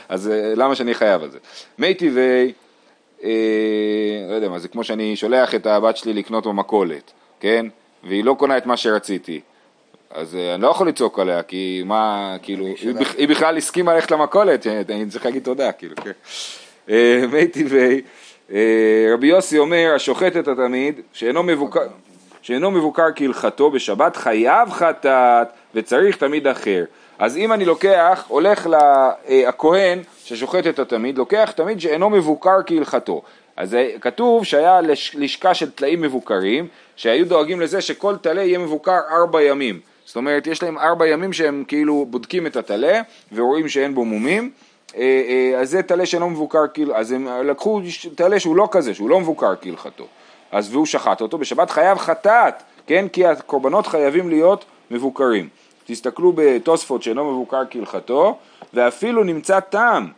אז 0.09 0.29
אה, 0.29 0.55
למה 0.57 0.75
שאני 0.75 0.95
חייב 0.95 1.23
על 1.23 1.31
זה? 1.31 1.39
מי 1.79 1.95
טבעי, 1.95 2.53
אה, 3.25 3.31
לא 4.29 4.35
יודע 4.35 4.49
מה, 4.49 4.59
זה 4.59 4.69
כמו 4.69 4.85
שאני 4.85 5.17
שולח 5.17 5.55
את 5.55 5.67
הבת 5.67 5.97
שלי 5.97 6.13
לקנות 6.13 6.47
במכולת, 6.47 7.13
כן? 7.41 7.67
והיא 8.05 8.25
לא 8.25 8.35
קונה 8.39 8.59
את 8.59 8.67
מה 8.67 8.77
שרציתי. 8.77 9.41
אז 10.11 10.35
אה, 10.35 10.55
אני 10.55 10.63
לא 10.63 10.69
יכול 10.69 10.89
לצעוק 10.89 11.19
עליה, 11.19 11.43
כי 11.43 11.83
מה, 11.87 12.37
כאילו, 12.43 12.67
היא 13.19 13.29
בכלל 13.29 13.57
הסכימה 13.57 13.95
ללכת 13.95 14.11
למכולת, 14.11 14.67
אני 14.67 15.07
צריך 15.11 15.25
להגיד 15.25 15.45
תודה, 15.45 15.73
כאילו, 15.73 15.97
כן. 15.97 16.11
אה, 16.91 17.25
מי 17.33 17.49
טבעי, 17.49 18.01
אה, 18.53 19.11
רבי 19.15 19.27
יוסי 19.27 19.59
אומר, 19.59 19.93
השוחט 19.97 20.37
את 20.37 20.49
התמיד, 20.49 21.01
שאינו 21.13 21.43
מבוקר, 21.43 21.81
שאינו 22.43 22.71
מבוקר 22.71 23.07
כהלכתו 23.17 23.71
בשבת, 23.71 24.17
חייב 24.17 24.71
חטאת 24.71 25.49
וצריך 25.75 26.17
תמיד 26.17 26.47
אחר. 26.47 26.85
אז 27.19 27.37
אם 27.37 27.53
אני 27.53 27.65
לוקח, 27.65 28.25
הולך 28.29 28.67
לכהן 29.29 29.99
ששוחט 30.25 30.67
את 30.67 30.79
התמיד, 30.79 31.19
לוקח 31.19 31.53
תמיד 31.57 31.81
שאינו 31.81 32.11
מבוקר 32.11 32.59
כהלכתו. 32.67 33.23
אז 33.57 33.77
כתוב 34.01 34.45
שהיה 34.45 34.81
לשכה 35.15 35.55
של 35.55 35.71
טלאים 35.71 36.01
מבוקרים, 36.01 36.69
שהיו 36.97 37.27
דואגים 37.27 37.61
לזה 37.61 37.81
שכל 37.81 38.17
טלה 38.17 38.43
יהיה 38.43 38.59
מבוקר 38.59 38.99
ארבע 39.11 39.43
ימים. 39.43 39.81
זאת 40.09 40.17
אומרת, 40.17 40.47
יש 40.47 40.63
להם 40.63 40.79
ארבע 40.79 41.07
ימים 41.07 41.33
שהם 41.33 41.65
כאילו 41.69 42.07
בודקים 42.11 42.47
את 42.47 42.57
הטלה 42.57 43.01
ורואים 43.33 43.69
שאין 43.69 43.95
בו 43.95 44.05
מומים, 44.05 44.51
אה, 44.97 45.03
אה, 45.03 45.61
אז 45.61 45.71
זה 45.71 45.83
טלה 45.83 46.07
שאינו 46.07 46.31
מבוקר 46.31 46.67
כאילו, 46.75 46.97
אז 46.97 47.13
הם 47.13 47.29
לקחו 47.45 47.81
טלה 48.15 48.41
שהוא 48.41 48.57
לא 48.57 48.69
כזה, 48.71 48.95
שהוא 48.95 49.11
לא 49.11 49.21
מבוקר 49.21 49.55
כהלכתו. 49.61 50.07
אז 50.53 50.75
והוא 50.75 50.87
שחט 50.87 51.21
אותו, 51.21 51.39
בשבת 51.39 51.71
חייב 51.71 51.99
חטאת, 51.99 52.63
כן? 52.87 53.09
כי 53.09 53.27
הקורבנות 53.27 53.87
חייבים 53.87 54.29
להיות 54.29 54.65
מבוקרים. 54.91 55.49
תסתכלו 55.87 56.33
בתוספות 56.37 57.03
שאינו 57.03 57.33
מבוקר 57.33 57.63
כהלכתו, 57.71 58.39
ואפילו 58.75 59.25
נמצא 59.25 59.61
טעם, 59.61 60.09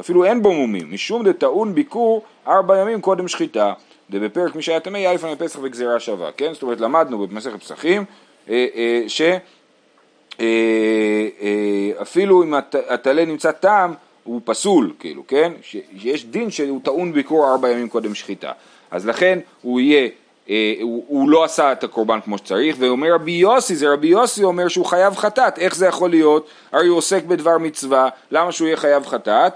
אפילו 0.00 0.24
אין 0.24 0.42
בו 0.42 0.52
מומים, 0.52 0.92
משום 0.92 1.28
דטעון 1.28 1.74
ביקור 1.74 2.22
ארבע 2.46 2.78
ימים 2.78 3.00
קודם 3.00 3.28
שחיטה. 3.28 3.72
ובפרק 4.10 4.54
מי 4.54 4.62
שהיה 4.62 4.80
טמא 4.80 4.98
יהיה 4.98 5.14
לפני 5.14 5.36
פסח 5.36 5.58
וגזירה 5.62 6.00
שווה, 6.00 6.32
כן? 6.32 6.52
זאת 6.52 6.62
אומרת 6.62 6.80
למדנו 6.80 7.26
במסכת 7.26 7.60
פסחים 7.60 8.04
שאפילו 11.98 12.42
אה, 12.42 12.46
אם 12.46 12.54
הטלה 12.88 13.24
נמצא 13.24 13.52
טעם 13.52 13.94
הוא 14.24 14.40
פסול, 14.44 14.92
כאילו, 14.98 15.26
כן? 15.26 15.52
שיש 15.62 16.26
דין 16.26 16.50
שהוא 16.50 16.80
טעון 16.84 17.12
ביקור 17.12 17.50
ארבע 17.52 17.70
ימים 17.70 17.88
קודם 17.88 18.14
שחיטה. 18.14 18.52
אז 18.90 19.06
לכן 19.06 19.38
הוא 19.62 19.80
יהיה, 19.80 20.08
הוא, 20.82 21.04
הוא 21.08 21.28
לא 21.28 21.44
עשה 21.44 21.72
את 21.72 21.84
הקורבן 21.84 22.20
כמו 22.20 22.38
שצריך, 22.38 22.76
ואומר 22.78 23.14
רבי 23.14 23.32
יוסי, 23.32 23.76
זה 23.76 23.92
רבי 23.92 24.06
יוסי 24.06 24.44
אומר 24.44 24.68
שהוא 24.68 24.86
חייב 24.86 25.16
חטאת, 25.16 25.58
איך 25.58 25.74
זה 25.74 25.86
יכול 25.86 26.10
להיות? 26.10 26.48
הרי 26.72 26.86
הוא 26.86 26.98
עוסק 26.98 27.24
בדבר 27.24 27.58
מצווה, 27.58 28.08
למה 28.30 28.52
שהוא 28.52 28.66
יהיה 28.66 28.76
חייב 28.76 29.06
חטאת? 29.06 29.52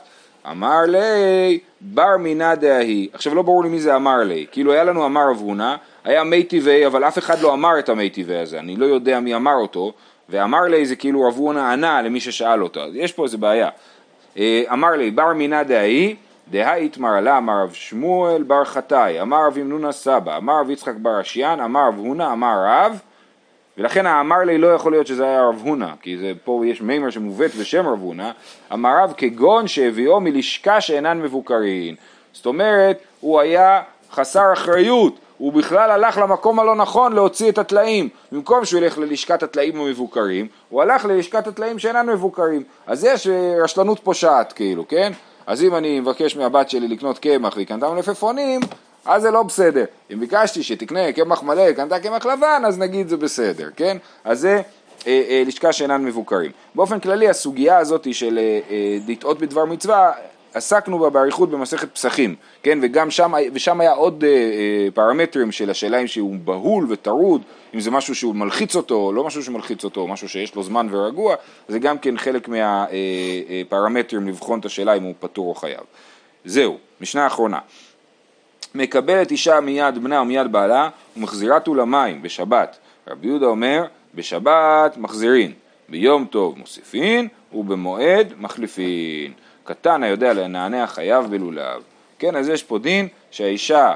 אמר 0.50 0.80
לי 0.86 1.58
בר 1.80 2.16
מינא 2.18 2.54
דהי. 2.54 3.08
עכשיו 3.12 3.34
לא 3.34 3.42
ברור 3.42 3.62
לי 3.62 3.68
מי 3.68 3.80
זה 3.80 3.96
אמר 3.96 4.16
לי, 4.16 4.46
כאילו 4.52 4.72
היה 4.72 4.84
לנו 4.84 5.06
אמר 5.06 5.30
רב 5.30 5.38
הונא, 5.38 5.76
היה 6.04 6.24
מי 6.24 6.42
טבעי, 6.42 6.86
אבל 6.86 7.04
אף 7.04 7.18
אחד 7.18 7.40
לא 7.40 7.54
אמר 7.54 7.78
את 7.78 7.88
המי 7.88 8.10
טבעי 8.10 8.38
הזה, 8.38 8.58
אני 8.58 8.76
לא 8.76 8.86
יודע 8.86 9.20
מי 9.20 9.34
אמר 9.34 9.54
אותו, 9.54 9.92
ואמר 10.28 10.62
לי 10.62 10.86
זה 10.86 10.96
כאילו 10.96 11.22
רב 11.22 11.34
הונא 11.36 11.72
ענה 11.72 12.02
למי 12.02 12.20
ששאל 12.20 12.62
אותו, 12.62 12.80
אז 12.80 12.90
יש 12.94 13.12
פה 13.12 13.24
איזה 13.24 13.38
בעיה. 13.38 13.68
אה, 14.38 14.62
אמר 14.72 14.90
לי 14.90 15.10
בר 15.10 15.32
מינא 15.32 15.62
דהי, 15.62 16.16
דהי 16.50 16.84
יתמר 16.84 17.20
לה, 17.20 17.38
אמר 17.38 17.62
רב 17.62 17.72
שמואל 17.72 18.42
בר 18.42 18.64
חטאי, 18.64 19.20
אמר 19.20 19.46
רב 19.46 19.58
ימנונה 19.58 19.92
סבא, 19.92 20.36
אמר 20.36 20.60
רב 20.60 20.70
יצחק 20.70 20.94
בר 20.94 21.20
אשיין, 21.20 21.60
אמר 21.60 21.88
רב 21.88 21.98
הונא, 21.98 22.32
אמר 22.32 22.54
רב, 22.66 22.98
ולכן 23.78 24.06
האמר 24.06 24.38
לי 24.38 24.58
לא 24.58 24.66
יכול 24.66 24.92
להיות 24.92 25.06
שזה 25.06 25.24
היה 25.24 25.42
רב 25.42 25.60
הונא, 25.64 25.88
כי 26.02 26.18
זה, 26.18 26.32
פה 26.44 26.62
יש 26.66 26.80
מימר 26.80 27.10
שמובאת 27.10 27.54
בשם 27.54 27.86
רב 27.86 28.00
הונא, 28.00 28.30
אמר 28.72 29.02
רב 29.02 29.14
כגון 29.16 29.68
שהביאו 29.68 30.20
מלשכה 30.20 30.80
שאינן 30.80 31.18
מבוקרין. 31.18 31.94
זאת 32.32 32.46
אומרת, 32.46 32.98
הוא 33.20 33.40
היה 33.40 33.82
חסר 34.12 34.52
אחריות, 34.52 35.18
הוא 35.42 35.52
בכלל 35.52 35.90
הלך 35.90 36.18
למקום 36.18 36.60
הלא 36.60 36.76
נכון 36.76 37.12
להוציא 37.12 37.50
את 37.50 37.58
הטלאים. 37.58 38.08
במקום 38.32 38.64
שהוא 38.64 38.80
ילך 38.80 38.98
ללשכת 38.98 39.42
הטלאים 39.42 39.80
המבוקרים, 39.80 40.46
הוא 40.68 40.82
הלך 40.82 41.04
ללשכת 41.04 41.46
הטלאים 41.46 41.78
שאינן 41.78 42.06
מבוקרים. 42.06 42.62
אז 42.86 43.04
יש 43.04 43.26
אה, 43.26 43.54
רשלנות 43.64 44.00
פושעת 44.00 44.52
כאילו, 44.52 44.88
כן? 44.88 45.12
אז 45.46 45.62
אם 45.62 45.74
אני 45.74 46.00
מבקש 46.00 46.36
מהבת 46.36 46.70
שלי 46.70 46.88
לקנות 46.88 47.18
קמח 47.18 47.54
והיא 47.56 47.66
קנתה 47.66 47.90
מלפפונים, 47.90 48.60
אז 49.04 49.22
זה 49.22 49.30
לא 49.30 49.42
בסדר. 49.42 49.84
אם 50.12 50.20
ביקשתי 50.20 50.62
שתקנה 50.62 51.12
קמח 51.12 51.42
מלא, 51.42 51.72
קנתה 51.72 52.00
קמח 52.00 52.26
לבן, 52.26 52.62
אז 52.66 52.78
נגיד 52.78 53.08
זה 53.08 53.16
בסדר, 53.16 53.68
כן? 53.76 53.96
אז 54.24 54.40
זה 54.40 54.62
אה, 55.06 55.22
אה, 55.28 55.42
לשכה 55.46 55.72
שאינן 55.72 56.04
מבוקרים. 56.04 56.50
באופן 56.74 57.00
כללי 57.00 57.28
הסוגיה 57.28 57.78
הזאת 57.78 58.14
של 58.14 58.38
לטעות 59.08 59.38
בדבר 59.38 59.64
מצווה, 59.64 60.12
עסקנו 60.54 60.98
בה 60.98 61.10
באריכות 61.10 61.50
במסכת 61.50 61.94
פסחים, 61.94 62.34
כן? 62.62 62.78
וגם 62.82 63.10
שם, 63.10 63.32
ושם 63.52 63.80
היה 63.80 63.92
עוד 63.92 64.24
אה, 64.24 64.28
אה, 64.28 64.88
פרמטרים 64.94 65.52
של 65.52 65.70
השאלה 65.70 65.98
אם 65.98 66.06
שהוא 66.06 66.36
בהול 66.44 66.86
וטרוד, 66.88 67.42
אם 67.74 67.80
זה 67.80 67.90
משהו 67.90 68.14
שהוא 68.14 68.34
מלחיץ 68.34 68.76
אותו, 68.76 68.94
או 68.94 69.12
לא 69.12 69.24
משהו 69.24 69.42
שמלחיץ 69.42 69.84
אותו, 69.84 70.06
משהו 70.08 70.28
שיש 70.28 70.54
לו 70.54 70.62
זמן 70.62 70.86
ורגוע, 70.90 71.34
זה 71.68 71.78
גם 71.78 71.98
כן 71.98 72.18
חלק 72.18 72.48
מהפרמטרים 72.48 74.28
לבחון 74.28 74.60
את 74.60 74.64
השאלה 74.64 74.94
אם 74.94 75.02
הוא 75.02 75.14
פטור 75.20 75.48
או 75.48 75.54
חייב. 75.54 75.80
זהו, 76.44 76.78
משנה 77.00 77.26
אחרונה. 77.26 77.58
מקבלת 78.74 79.30
אישה 79.30 79.60
מיד 79.60 79.98
בנה 79.98 80.20
ומיד 80.20 80.52
בעלה 80.52 80.88
ומחזירתו 81.16 81.74
למים 81.74 82.22
בשבת. 82.22 82.78
רבי 83.08 83.26
יהודה 83.26 83.46
אומר, 83.46 83.84
בשבת 84.14 84.96
מחזירין, 84.96 85.52
ביום 85.88 86.24
טוב 86.24 86.58
מוסיפין 86.58 87.28
ובמועד 87.52 88.32
מחליפין. 88.38 89.32
קטן 89.64 90.02
היודע 90.02 90.32
לנענע 90.32 90.86
חייב 90.86 91.26
בלולב. 91.30 91.82
כן, 92.18 92.36
אז 92.36 92.48
יש 92.48 92.62
פה 92.62 92.78
דין 92.78 93.08
שהאישה 93.30 93.94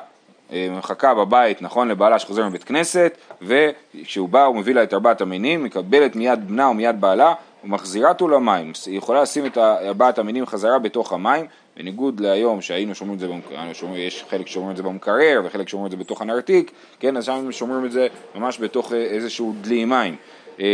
אה, 0.52 0.68
מחכה 0.78 1.14
בבית, 1.14 1.62
נכון, 1.62 1.88
לבעלה 1.88 2.18
שחוזר 2.18 2.46
מבית 2.46 2.64
כנסת, 2.64 3.18
וכשהוא 3.42 4.28
בא 4.28 4.44
הוא 4.44 4.56
מביא 4.56 4.74
לה 4.74 4.82
את 4.82 4.94
ארבעת 4.94 5.20
המינים, 5.20 5.64
מקבלת 5.64 6.16
מיד 6.16 6.48
בנה 6.48 6.68
ומיד 6.68 7.00
בעלה 7.00 7.34
ומחזירה 7.64 8.08
אותו 8.08 8.28
למים. 8.28 8.72
היא 8.86 8.98
יכולה 8.98 9.22
לשים 9.22 9.46
את 9.46 9.58
ארבעת 9.58 10.18
המינים 10.18 10.46
חזרה 10.46 10.78
בתוך 10.78 11.12
המים, 11.12 11.46
בניגוד 11.76 12.20
להיום 12.20 12.62
שהיינו 12.62 12.94
שומרים 12.94 13.14
את 13.14 13.20
זה, 13.20 13.28
במקרר, 13.28 13.96
יש 13.96 14.24
חלק 14.30 14.46
שומרים 14.46 14.70
את 14.70 14.76
זה 14.76 14.82
במקרר 14.82 15.40
וחלק 15.44 15.68
שומרים 15.68 15.86
את 15.86 15.90
זה 15.90 15.96
בתוך 15.96 16.22
הנרתיק, 16.22 16.70
כן, 17.00 17.16
אז 17.16 17.24
שם 17.24 17.52
שומרים 17.52 17.84
את 17.84 17.92
זה 17.92 18.06
ממש 18.34 18.60
בתוך 18.60 18.92
אה, 18.92 18.98
איזשהו 18.98 19.54
דלי 19.60 19.84
מים. 19.84 20.16
אה, 20.60 20.66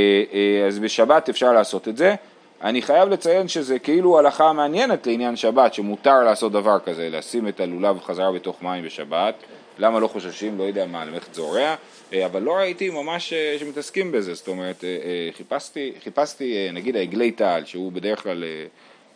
אז 0.67 0.79
בשבת 0.79 1.29
אפשר 1.29 1.53
לעשות 1.53 1.89
את 1.89 1.97
זה. 1.97 2.15
אני 2.63 2.83
חייב 2.83 3.09
לציין 3.09 3.49
שזה 3.49 3.79
כאילו 3.79 4.19
הלכה 4.19 4.53
מעניינת 4.53 5.07
לעניין 5.07 5.37
שבת, 5.37 5.75
שמותר 5.75 6.25
לעשות 6.25 6.53
דבר 6.53 6.79
כזה, 6.79 7.09
לשים 7.11 7.49
את 7.49 7.61
הלולב 7.61 8.01
חזרה 8.01 8.33
בתוך 8.33 8.63
מים 8.63 8.85
בשבת. 8.85 9.35
למה 9.79 10.01
לא 10.01 10.09
חוששים? 10.09 10.59
לא 10.59 10.63
יודע 10.63 10.87
מה, 10.87 11.05
למלאכת 11.05 11.35
זורע, 11.35 11.75
אה, 12.13 12.27
אבל 12.27 12.43
לא 12.43 12.53
ראיתי 12.53 12.91
ממש 12.91 13.33
אה, 13.33 13.57
שמתעסקים 13.59 14.13
בזה, 14.13 14.35
זאת 14.35 14.49
אומרת, 14.49 14.85
אה, 14.85 15.29
חיפשתי, 15.37 15.93
חיפשתי 16.05 16.69
נגיד 16.73 16.97
העגלי 16.97 17.31
טל, 17.31 17.63
שהוא 17.65 17.93
בדרך 17.93 18.23
כלל, 18.23 18.45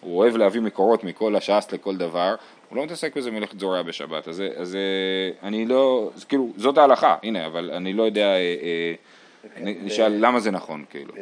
הוא 0.01 0.19
אוהב 0.19 0.37
להביא 0.37 0.61
מקורות 0.61 1.05
מכל 1.05 1.37
הש"ס 1.37 1.69
לכל 1.73 1.97
דבר, 1.97 2.35
הוא 2.69 2.77
לא 2.77 2.85
מתעסק 2.85 3.17
בזה 3.17 3.31
מלאכת 3.31 3.61
זורע 3.61 3.83
בשבת, 3.83 4.29
אז, 4.29 4.43
אז 4.57 4.79
אני 5.43 5.67
לא, 5.67 6.11
אז 6.17 6.25
כאילו, 6.25 6.53
זאת 6.57 6.79
ההלכה, 6.79 7.17
הנה, 7.23 7.47
אבל 7.47 7.71
אני 7.71 7.93
לא 7.93 8.03
יודע, 8.03 8.29
נשאל 9.61 10.13
למה 10.19 10.41
זה 10.41 10.51
נכון, 10.51 10.85
כאילו. 10.91 11.15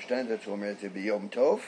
שטיינזרץ 0.00 0.46
אומר 0.46 0.70
את 0.70 0.80
זה 0.80 0.88
ביום 0.88 1.28
טוב, 1.30 1.60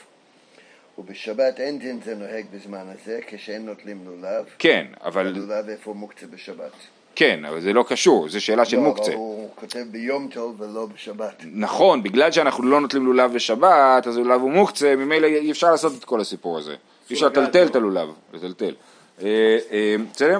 ובשבת 0.97 1.59
אין 1.59 1.79
דין 1.79 1.99
זה 2.05 2.15
נוהג 2.15 2.45
בזמן 2.53 2.85
הזה, 2.93 3.19
כשאין 3.27 3.65
נוטלים 3.65 4.05
לולב. 4.05 4.45
כן, 4.59 4.85
אבל... 5.03 5.27
הלולב 5.27 5.69
איפה 5.69 5.91
הוא 5.91 5.95
מוקצה 5.95 6.27
בשבת. 6.27 6.71
כן, 7.15 7.45
אבל 7.45 7.61
זה 7.61 7.73
לא 7.73 7.85
קשור, 7.87 8.29
זה 8.29 8.39
שאלה 8.39 8.65
של 8.65 8.77
לא, 8.77 8.83
מוקצה. 8.83 9.11
אבל 9.11 9.13
הוא 9.13 9.49
כותב 9.55 9.85
ביום 9.91 10.29
טוב 10.33 10.61
ולא 10.61 10.85
בשבת. 10.85 11.43
נכון, 11.45 12.03
בגלל 12.03 12.31
שאנחנו 12.31 12.63
לא 12.63 12.81
נוטלים 12.81 13.05
לולב 13.05 13.33
בשבת, 13.33 14.07
אז 14.07 14.17
לולב 14.17 14.41
הוא 14.41 14.51
מוקצה, 14.51 14.95
ממילא 14.95 15.27
אי 15.27 15.51
אפשר 15.51 15.71
לעשות 15.71 15.93
את 15.99 16.05
כל 16.05 16.21
הסיפור 16.21 16.57
הזה. 16.57 16.75
אי 17.09 17.13
אפשר 17.13 17.27
לטלטל 17.27 17.67
את 17.67 17.75
הלולב, 17.75 18.09
לטלטל. 18.33 18.75
אה, 19.21 19.57
אה, 19.71 19.95
בסדר? 20.13 20.39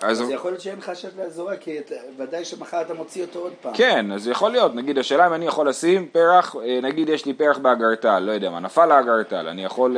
אז 0.00 0.30
יכול 0.30 0.50
להיות 0.50 0.60
שאין 0.60 0.80
חשש 0.80 1.08
להזורה, 1.18 1.56
כי 1.56 1.78
ודאי 2.16 2.44
שמחר 2.44 2.80
אתה 2.80 2.94
מוציא 2.94 3.22
אותו 3.22 3.38
עוד 3.38 3.52
פעם. 3.60 3.74
כן, 3.74 4.12
אז 4.12 4.28
יכול 4.28 4.50
להיות, 4.50 4.74
נגיד 4.74 4.98
השאלה 4.98 5.26
אם 5.26 5.34
אני 5.34 5.46
יכול 5.46 5.68
לשים 5.68 6.08
פרח, 6.08 6.56
אה, 6.56 6.78
נגיד 6.82 7.08
יש 7.08 7.26
לי 7.26 7.34
פרח 7.34 7.58
באגרטל, 7.58 8.18
לא 8.18 8.32
יודע 8.32 8.50
מה, 8.50 8.60
נפל 8.60 8.92
האגרטל, 8.92 9.48
אני 9.48 9.64
יכול 9.64 9.96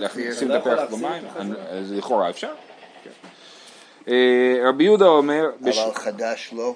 לשים 0.00 0.48
את 0.48 0.50
לא 0.50 0.54
הפרח 0.54 0.90
במים? 0.90 1.22
אז 1.70 1.92
לכאורה 1.92 2.30
אפשר. 2.30 2.50
כן. 3.04 4.10
רבי 4.64 4.84
יהודה 4.84 5.06
אומר... 5.06 5.50
אבל 5.62 5.94
חדש 5.94 6.50
לא? 6.56 6.74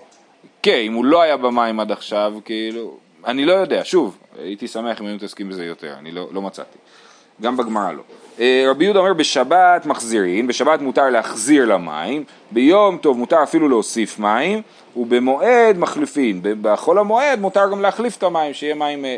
כן, 0.62 0.78
אם 0.86 0.92
הוא 0.92 1.04
לא 1.04 1.22
היה 1.22 1.36
במים 1.36 1.80
עד 1.80 1.92
עכשיו, 1.92 2.34
כאילו, 2.44 2.96
אני 3.26 3.44
לא 3.44 3.52
יודע, 3.52 3.80
שוב, 3.84 4.18
הייתי 4.38 4.68
שמח 4.68 5.00
אם 5.00 5.06
היינו 5.06 5.16
מתעסקים 5.16 5.48
בזה 5.48 5.64
יותר, 5.64 5.94
אני 5.98 6.12
לא, 6.12 6.28
לא 6.32 6.42
מצאתי. 6.42 6.78
גם 7.42 7.56
בגמרא 7.56 7.92
לא. 7.92 8.02
אה, 8.40 8.64
רבי 8.68 8.84
יהודה 8.84 9.00
אומר 9.00 9.12
בשבת 9.12 9.86
מחזירים, 9.86 10.46
בשבת 10.46 10.80
מותר 10.80 11.10
להחזיר 11.10 11.64
למים, 11.64 12.24
ביום 12.50 12.98
טוב 12.98 13.18
מותר 13.18 13.42
אפילו 13.42 13.68
להוסיף 13.68 14.18
מים, 14.18 14.62
ובמועד 14.96 15.78
מחליפין, 15.78 16.40
בחול 16.42 16.98
המועד 16.98 17.40
מותר 17.40 17.70
גם 17.70 17.80
להחליף 17.80 18.16
את 18.16 18.22
המים, 18.22 18.54
שיהיה 18.54 18.74
מים 18.74 19.04
אה, 19.04 19.10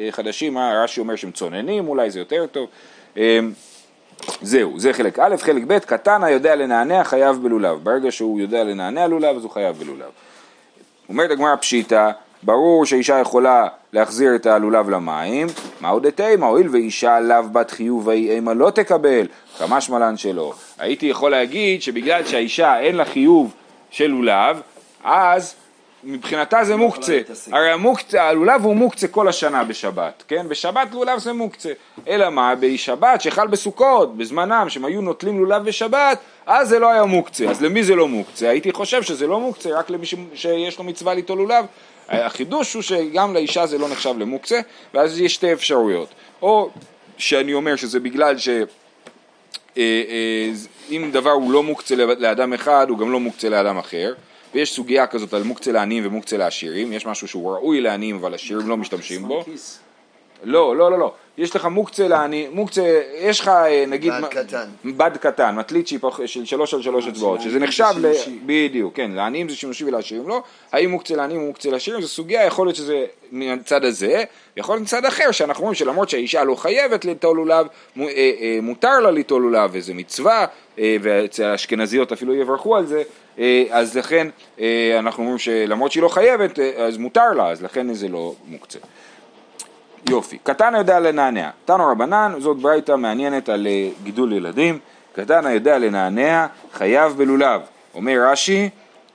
אה, 0.00 0.12
חדשים, 0.12 0.58
רש"י 0.58 1.00
אומר 1.00 1.16
שהם 1.16 1.30
צוננים, 1.30 1.88
אולי 1.88 2.10
זה 2.10 2.18
יותר 2.18 2.46
טוב. 2.46 2.68
זהו, 4.42 4.80
זה 4.80 4.92
חלק 4.92 5.18
א', 5.18 5.36
חלק 5.40 5.62
ב', 5.66 5.78
קטן 5.78 6.24
היודע 6.24 6.54
לנענע 6.54 7.04
חייב 7.04 7.42
בלולב, 7.42 7.78
ברגע 7.82 8.12
שהוא 8.12 8.40
יודע 8.40 8.64
לנענע 8.64 9.06
לולב 9.06 9.36
אז 9.36 9.42
הוא 9.42 9.50
חייב 9.50 9.76
בלולב. 9.78 10.10
אומרת 11.08 11.30
הגמרא 11.30 11.56
פשיטא, 11.56 12.10
ברור 12.42 12.86
שאישה 12.86 13.18
יכולה 13.18 13.68
להחזיר 13.94 14.34
את 14.34 14.46
הלולב 14.46 14.90
למים, 14.90 15.46
מה 15.80 15.88
עוד 15.88 16.06
אתימה, 16.06 16.46
הואיל 16.46 16.68
ואישה 16.68 17.20
לאו 17.20 17.42
בת 17.52 17.70
חיוב 17.70 18.06
ויהי 18.06 18.30
אימה 18.30 18.54
לא 18.54 18.70
תקבל, 18.70 19.26
כמה 19.58 19.80
שמלן 19.80 20.16
שלא. 20.16 20.54
הייתי 20.78 21.06
יכול 21.06 21.30
להגיד 21.30 21.82
שבגלל 21.82 22.24
שהאישה 22.24 22.80
אין 22.80 22.96
לה 22.96 23.04
חיוב 23.04 23.54
של 23.90 24.06
לולב, 24.06 24.60
אז 25.04 25.54
מבחינתה 26.04 26.64
זה 26.64 26.76
מוקצה, 26.76 27.20
הרי 27.52 27.70
המוקצה, 27.70 28.22
הלולב 28.22 28.64
הוא 28.64 28.76
מוקצה 28.76 29.08
כל 29.08 29.28
השנה 29.28 29.64
בשבת, 29.64 30.22
כן? 30.28 30.48
בשבת 30.48 30.88
לולב 30.92 31.18
זה 31.18 31.32
מוקצה, 31.32 31.72
אלא 32.08 32.30
מה, 32.30 32.54
בשבת 32.60 33.20
שחל 33.20 33.46
בסוכות, 33.46 34.16
בזמנם, 34.16 34.66
שהם 34.68 34.84
היו 34.84 35.00
נוטלים 35.00 35.38
לולב 35.38 35.64
בשבת, 35.64 36.18
אז 36.46 36.68
זה 36.68 36.78
לא 36.78 36.90
היה 36.90 37.04
מוקצה, 37.04 37.50
אז 37.50 37.62
למי 37.62 37.84
זה 37.84 37.94
לא 37.94 38.08
מוקצה? 38.08 38.48
הייתי 38.48 38.72
חושב 38.72 39.02
שזה 39.02 39.26
לא 39.26 39.40
מוקצה 39.40 39.78
רק 39.78 39.90
למי 39.90 40.06
שיש 40.34 40.78
לו 40.78 40.84
מצווה 40.84 41.14
ליטול 41.14 41.38
לולב, 41.38 41.64
החידוש 42.08 42.74
הוא 42.74 42.82
שגם 42.82 43.34
לאישה 43.34 43.66
זה 43.66 43.78
לא 43.78 43.88
נחשב 43.88 44.14
למוקצה, 44.18 44.60
ואז 44.94 45.20
יש 45.20 45.34
שתי 45.34 45.52
אפשרויות, 45.52 46.08
או 46.42 46.70
שאני 47.18 47.54
אומר 47.54 47.76
שזה 47.76 48.00
בגלל 48.00 48.38
ש... 48.38 48.48
אה, 48.48 48.62
אה, 49.78 50.50
אם 50.90 51.10
דבר 51.12 51.30
הוא 51.30 51.52
לא 51.52 51.62
מוקצה 51.62 51.94
לאדם 51.96 52.52
אחד, 52.52 52.86
הוא 52.88 52.98
גם 52.98 53.12
לא 53.12 53.20
מוקצה 53.20 53.48
לאדם 53.48 53.78
אחר, 53.78 54.14
ויש 54.54 54.72
סוגיה 54.72 55.06
כזאת 55.06 55.34
על 55.34 55.42
מוקצה 55.42 55.72
לעניים 55.72 56.06
ומוקצה 56.06 56.36
לעשירים, 56.36 56.92
יש 56.92 57.06
משהו 57.06 57.28
שהוא 57.28 57.50
ראוי 57.50 57.80
לעניים 57.80 58.16
אבל 58.16 58.34
עשירים 58.34 58.68
לא 58.68 58.76
משתמשים 58.76 59.28
בו. 59.28 59.44
לא, 60.44 60.76
לא, 60.76 60.90
לא, 60.90 60.98
לא. 60.98 61.12
יש 61.38 61.56
לך 61.56 61.64
מוקצה 61.64 62.08
לעני, 62.08 62.48
מוקצה, 62.52 63.00
יש 63.18 63.40
לך 63.40 63.48
אה, 63.48 63.84
נגיד... 63.86 64.12
בד 64.12 64.28
קטן. 64.28 64.66
בד 64.84 65.16
קטן, 65.20 65.54
מטלית 65.54 65.88
של 66.26 66.44
שלוש 66.44 66.74
על 66.74 66.82
שלוש 66.82 67.06
אצבעות, 67.06 67.40
שזה 67.40 67.58
נחשב, 67.58 67.84
ל... 68.00 68.12
בדיוק, 68.46 68.96
כן, 68.96 69.10
לעניים 69.10 69.48
זה 69.48 69.56
שימושי 69.56 69.84
ולעשירים 69.84 70.28
לא, 70.28 70.42
האם 70.72 70.90
מוקצה 70.90 71.16
לעניים 71.16 71.40
או 71.40 71.46
מוקצה 71.46 71.70
לעשירים, 71.70 72.00
זו 72.00 72.08
סוגיה, 72.08 72.44
יכול 72.44 72.66
להיות 72.66 72.76
שזה 72.76 73.04
מהצד 73.32 73.84
הזה, 73.84 74.24
יכול 74.56 74.74
להיות 74.74 74.82
מצד 74.82 75.04
אחר, 75.04 75.30
שאנחנו 75.30 75.62
רואים 75.62 75.74
שלמרות 75.74 76.08
שהאישה 76.08 76.44
לא 76.44 76.54
חייבת 76.54 77.04
ליטול 77.04 77.36
לולב, 77.36 77.66
אה, 77.98 78.04
אה, 78.06 78.58
מותר 78.62 79.00
לה 79.00 79.10
ליטול 79.10 79.42
לולב, 79.42 79.70
וזה 79.72 79.94
מצווה, 79.94 80.46
ואצל 80.78 81.44
האשכנזיות 81.44 82.12
אפילו 82.12 82.34
יברכו 82.34 82.76
על 82.76 82.86
זה, 82.86 83.02
אז 83.70 83.96
לכן 83.96 84.28
אנחנו 84.98 85.22
אומרים 85.22 85.38
שלמרות 85.38 85.92
שהיא 85.92 86.02
לא 86.02 86.08
חייבת, 86.08 86.58
אז 86.58 86.96
מותר 86.96 87.32
לה, 87.32 87.50
אז 87.50 87.62
לכן 87.62 87.94
זה 87.94 88.08
לא 88.08 88.34
מוקצה. 88.46 88.78
יופי. 90.08 90.38
קטן 90.42 90.74
יודע 90.74 91.00
לנענע. 91.00 91.50
תנו 91.64 91.86
רבנן, 91.86 92.32
זאת 92.38 92.56
ברייתא 92.56 92.96
מעניינת 92.96 93.48
על 93.48 93.66
אה, 93.66 93.88
גידול 94.02 94.32
ילדים. 94.32 94.78
קטן 95.12 95.46
היודע 95.46 95.78
לנענע, 95.78 96.46
חייב 96.72 97.12
בלולב. 97.16 97.60
אומר 97.94 98.18
רש"י, 98.30 98.68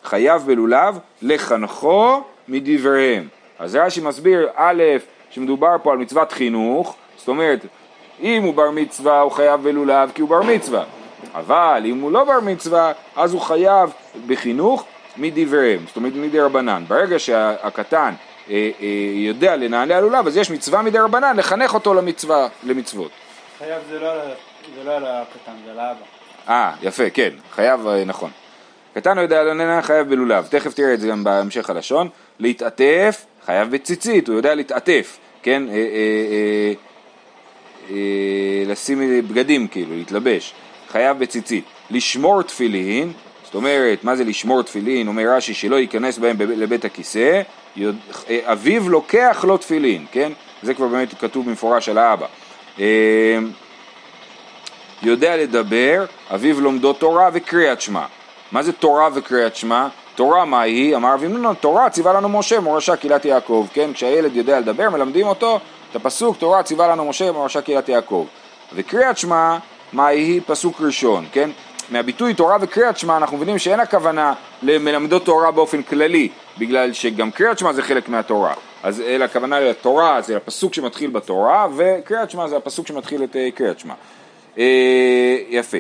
חייב 0.04 0.42
בלולב 0.46 1.00
לחנכו 1.22 2.24
מדבריהם. 2.48 3.28
אז 3.60 3.76
רש"י 3.76 4.02
מסביר, 4.02 4.50
א', 4.56 4.84
שמדובר 5.30 5.76
פה 5.84 5.92
על 5.92 5.98
מצוות 5.98 6.32
חינוך, 6.32 6.96
זאת 7.18 7.28
אומרת, 7.28 7.66
אם 8.22 8.44
הוא 8.44 8.54
בר 8.54 8.72
מצווה 8.72 9.22
הוא 9.22 9.32
חייב 9.32 9.64
בלולב 9.64 10.12
כי 10.16 10.22
הוא 10.22 10.30
בר 10.30 10.42
מצווה, 10.42 10.84
אבל 11.36 11.82
אם 11.86 12.02
הוא 12.02 12.12
לא 12.12 12.24
בר 12.24 12.40
מצווה 12.40 12.92
אז 13.16 13.34
הוא 13.34 13.42
חייב 13.42 13.90
בחינוך 14.28 14.86
מדבריהם, 15.18 15.80
זאת 15.88 15.96
אומרת 15.96 16.14
מדי 16.16 16.40
רבנן. 16.40 16.84
ברגע 16.88 17.20
שהקטן 17.20 18.14
יודע 19.14 19.56
לנעלי 19.56 19.94
הלולב 19.94 20.28
אז 20.28 20.38
יש 20.38 20.52
מצווה 20.52 20.82
מדי 20.82 21.00
רבנן 21.00 21.38
לחנך 21.38 21.74
אותו 21.74 21.94
למצווה, 21.94 22.48
למצוות. 22.64 23.12
חייב 23.60 23.82
זה 23.90 24.00
לא, 24.00 24.14
זה 24.76 24.84
לא 24.84 24.96
על 24.96 25.06
הקטן, 25.06 25.52
זה 25.66 25.72
על 25.72 25.80
האבא. 25.80 26.00
אה, 26.50 26.74
יפה, 26.82 27.10
כן, 27.10 27.30
חייב, 27.52 27.88
אה, 27.88 28.06
נכון. 28.06 28.32
קטן 28.94 29.18
לא 29.18 29.22
יודע 29.22 29.44
לנענע 29.44 29.82
חייב 29.82 30.10
בלולב, 30.10 30.48
תכף 30.48 30.74
תראה 30.74 30.94
את 30.94 31.00
זה 31.00 31.08
גם 31.08 31.24
בהמשך 31.24 31.70
הלשון. 31.70 32.10
להתעטף, 32.40 33.26
חייב 33.46 33.72
בציצית, 33.72 34.28
הוא 34.28 34.36
יודע 34.36 34.56
להתעטף, 34.56 35.18
כן? 35.44 35.64
אה, 35.70 35.74
אה, 35.74 35.80
אה, 35.80 36.74
אה, 37.92 38.64
לשים 38.68 39.28
בגדים 39.28 39.68
כאילו, 39.68 39.96
להתלבש, 39.96 40.54
חייב 40.90 41.20
בציצית. 41.20 41.64
לשמור 41.92 42.42
תפילין, 42.42 43.14
זאת 43.44 43.56
אומרת, 43.56 44.04
מה 44.04 44.16
זה 44.16 44.24
לשמור 44.24 44.62
תפילין? 44.62 45.08
אומר 45.08 45.24
רש"י 45.36 45.54
שלא 45.54 45.76
ייכנס 45.76 46.18
בהם 46.18 46.38
לבית 46.40 46.86
הכיסא. 46.86 47.20
אה, 47.20 47.42
אביו 48.44 48.90
לוקח 48.90 49.46
לו 49.48 49.58
תפילין, 49.58 50.06
כן? 50.12 50.32
זה 50.64 50.74
כבר 50.74 50.88
באמת 50.88 51.14
כתוב 51.20 51.46
במפורש 51.46 51.90
על 51.90 51.98
האבא. 51.98 52.26
אה, 52.80 53.38
יודע 55.04 55.38
לדבר, 55.38 56.06
אביו 56.34 56.62
לומדו 56.62 56.94
תורה 56.94 57.30
וקריאת 57.34 57.82
שמע. 57.82 58.06
מה 58.52 58.64
זה 58.64 58.74
תורה 58.74 59.10
וקריאת 59.14 59.56
שמע? 59.56 59.88
תורה 60.16 60.46
מה 60.46 60.62
היא? 60.62 60.96
אמר 60.96 61.14
רבי 61.14 61.28
נונה, 61.28 61.56
תורה 61.56 61.90
ציווה 61.90 62.14
לנו 62.14 62.30
משה 62.30 62.60
מורשה 62.60 62.96
קהילת 62.96 63.26
יעקב, 63.26 63.68
כן? 63.74 63.94
כשהילד 63.94 64.36
יודע 64.36 64.60
לדבר 64.60 64.90
מלמדים 64.90 65.28
אותו 65.28 65.60
את 65.92 65.96
הפסוק 65.96 66.38
תורה 66.38 66.64
ציווה 66.64 66.88
לנו 66.88 67.06
משה 67.06 67.32
מורשה 67.32 67.62
קהילת 67.62 67.90
יעקב. 67.90 68.26
וקריאת 68.74 69.18
שמע 69.18 69.58
מה 69.94 70.08
היא? 70.08 70.42
פסוק 70.46 70.82
ראשון, 70.82 71.26
כן? 71.32 71.50
מהביטוי 71.92 72.34
תורה 72.34 72.58
וקריאת 72.62 72.98
שמע 72.98 73.18
אנחנו 73.18 73.38
מבינים 73.38 73.58
שאין 73.58 73.80
הכוונה 73.80 74.34
למלמדות 74.64 75.26
תורה 75.26 75.52
באופן 75.52 75.82
כללי, 75.82 76.30
בגלל 76.58 76.94
שגם 76.94 77.32
קריאת 77.32 77.60
שמע 77.60 77.74
זה 77.74 77.82
חלק 77.82 78.10
מהתורה. 78.10 78.54
אז 78.84 79.02
אלא 79.02 79.26
הכוונה 79.26 79.60
לתורה 79.60 80.22
זה 80.22 80.38
הפסוק 80.38 80.74
שמתחיל 80.74 81.10
בתורה, 81.10 81.68
וקריאת 81.76 82.32
שמע 82.32 82.48
זה 82.48 82.58
הפסוק 82.58 82.88
שמתחיל 82.88 83.24
את 83.24 83.36
אה, 83.36 83.50
קריאת 83.56 83.80
שמע. 83.80 83.94
אה, 84.58 85.38
יפה. 85.50 85.78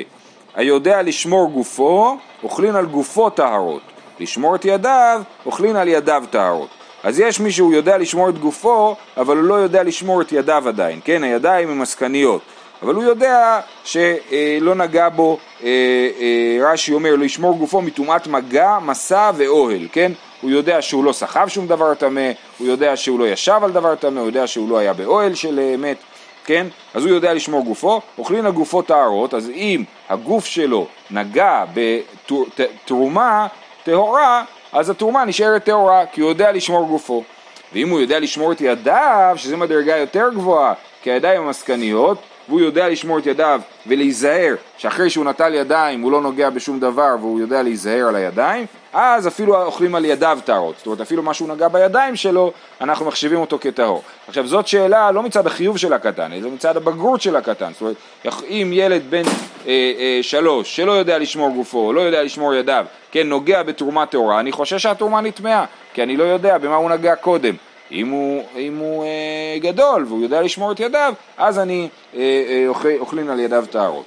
היודע 0.55 1.01
לשמור 1.01 1.51
גופו, 1.51 2.17
אוכלין 2.43 2.75
על 2.75 2.85
גופו 2.85 3.29
טהרות. 3.29 3.81
לשמור 4.19 4.55
את 4.55 4.65
ידיו, 4.65 5.21
אוכלין 5.45 5.75
על 5.75 5.87
ידיו 5.87 6.23
טהרות. 6.29 6.69
אז 7.03 7.19
יש 7.19 7.39
מי 7.39 7.51
שהוא 7.51 7.73
יודע 7.73 7.97
לשמור 7.97 8.29
את 8.29 8.37
גופו, 8.37 8.95
אבל 9.17 9.37
הוא 9.37 9.43
לא 9.43 9.53
יודע 9.55 9.83
לשמור 9.83 10.21
את 10.21 10.31
ידיו 10.31 10.63
עדיין, 10.67 10.99
כן? 11.05 11.23
הידיים 11.23 11.69
הם 11.69 11.81
עסקניות. 11.81 12.41
אבל 12.83 12.95
הוא 12.95 13.03
יודע 13.03 13.59
שלא 13.83 14.75
נגע 14.75 15.09
בו, 15.09 15.37
אה, 15.63 15.67
אה, 16.19 16.71
רש"י 16.71 16.93
אומר, 16.93 17.15
לשמור 17.15 17.57
גופו 17.57 17.81
מטומאת 17.81 18.27
מגע, 18.27 18.77
מסע 18.81 19.31
ואוהל, 19.35 19.87
כן? 19.91 20.11
הוא 20.41 20.51
יודע 20.51 20.81
שהוא 20.81 21.03
לא 21.03 21.11
סחב 21.11 21.47
שום 21.47 21.67
דבר 21.67 21.93
טמא, 21.93 22.31
הוא 22.57 22.67
יודע 22.67 22.95
שהוא 22.95 23.19
לא 23.19 23.27
ישב 23.27 23.59
על 23.63 23.71
דבר 23.71 23.95
טמא, 23.95 24.19
הוא 24.19 24.27
יודע 24.27 24.47
שהוא 24.47 24.69
לא 24.69 24.77
היה 24.77 24.93
באוהל 24.93 25.35
של 25.35 25.59
אה, 25.59 25.75
מת, 25.77 25.97
כן? 26.45 26.67
אז 26.93 27.05
הוא 27.05 27.11
יודע 27.11 27.33
לשמור 27.33 27.63
גופו, 27.63 28.01
אוכלין 28.17 28.45
על 28.45 28.51
גופו 28.51 28.81
טהרות, 28.81 29.33
אז 29.33 29.49
אם 29.49 29.83
הגוף 30.09 30.45
שלו 30.45 30.87
נגע 31.11 31.65
בתרומה 31.73 33.47
טהורה, 33.83 34.43
אז 34.73 34.89
התרומה 34.89 35.25
נשארת 35.25 35.63
טהורה, 35.63 36.05
כי 36.05 36.21
הוא 36.21 36.29
יודע 36.29 36.51
לשמור 36.51 36.87
גופו. 36.87 37.23
ואם 37.73 37.89
הוא 37.89 37.99
יודע 37.99 38.19
לשמור 38.19 38.51
את 38.51 38.61
ידיו, 38.61 39.33
שזה 39.35 39.57
מדרגה 39.57 39.97
יותר 39.97 40.29
גבוהה, 40.33 40.73
כי 41.01 41.11
הידיים 41.11 41.41
הן 41.41 41.49
עסקניות, 41.49 42.17
והוא 42.49 42.61
יודע 42.61 42.89
לשמור 42.89 43.19
את 43.19 43.25
ידיו 43.25 43.61
ולהיזהר 43.87 44.55
שאחרי 44.77 45.09
שהוא 45.09 45.25
נטל 45.25 45.53
ידיים 45.53 46.01
הוא 46.01 46.11
לא 46.11 46.21
נוגע 46.21 46.49
בשום 46.49 46.79
דבר 46.79 47.15
והוא 47.19 47.39
יודע 47.39 47.63
להיזהר 47.63 48.07
על 48.07 48.15
הידיים, 48.15 48.65
אז 48.93 49.27
אפילו 49.27 49.63
אוכלים 49.63 49.95
על 49.95 50.05
ידיו 50.05 50.39
טהרות. 50.45 50.75
זאת 50.77 50.85
אומרת 50.85 51.01
אפילו 51.01 51.23
מה 51.23 51.33
שהוא 51.33 51.49
נגע 51.49 51.67
בידיים 51.67 52.15
שלו, 52.15 52.51
אנחנו 52.81 53.05
מחשיבים 53.05 53.39
אותו 53.39 53.57
כטהור. 53.61 54.03
עכשיו 54.27 54.47
זאת 54.47 54.67
שאלה 54.67 55.11
לא 55.11 55.23
מצד 55.23 55.47
החיוב 55.47 55.77
של 55.77 55.93
הקטן, 55.93 56.33
אלא 56.33 56.49
מצד 56.49 56.77
הבגרות 56.77 57.21
של 57.21 57.35
הקטן. 57.35 57.71
זאת 57.73 57.81
אומרת, 57.81 58.43
אם 58.49 58.71
ילד 58.73 59.01
בן 59.09 59.23
אה, 59.25 59.31
אה, 59.67 60.19
שלוש 60.21 60.75
שלא 60.75 60.91
יודע 60.91 61.17
לשמור 61.17 61.49
גופו, 61.49 61.93
לא 61.93 62.01
יודע 62.01 62.23
לשמור 62.23 62.53
ידיו, 62.55 62.85
כן, 63.11 63.29
נוגע 63.29 63.63
בתרומה 63.63 64.05
טהורה, 64.05 64.39
אני 64.39 64.51
חושש 64.51 64.83
שהתרומה 64.83 65.21
נטמעה, 65.21 65.65
כי 65.93 66.03
אני 66.03 66.17
לא 66.17 66.23
יודע 66.23 66.57
במה 66.57 66.75
הוא 66.75 66.89
נגע 66.89 67.15
קודם. 67.15 67.55
אם 67.91 68.09
הוא, 68.09 68.43
אם 68.55 68.77
הוא 68.77 69.03
אה, 69.03 69.59
גדול 69.59 70.05
והוא 70.07 70.23
יודע 70.23 70.41
לשמור 70.41 70.71
את 70.71 70.79
ידיו, 70.79 71.13
אז 71.37 71.59
אני 71.59 71.89
אה, 72.15 72.19
אה, 72.19 72.67
אוכל, 72.67 72.89
אוכלין 72.99 73.29
על 73.29 73.39
ידיו 73.39 73.65
טהרות. 73.71 74.05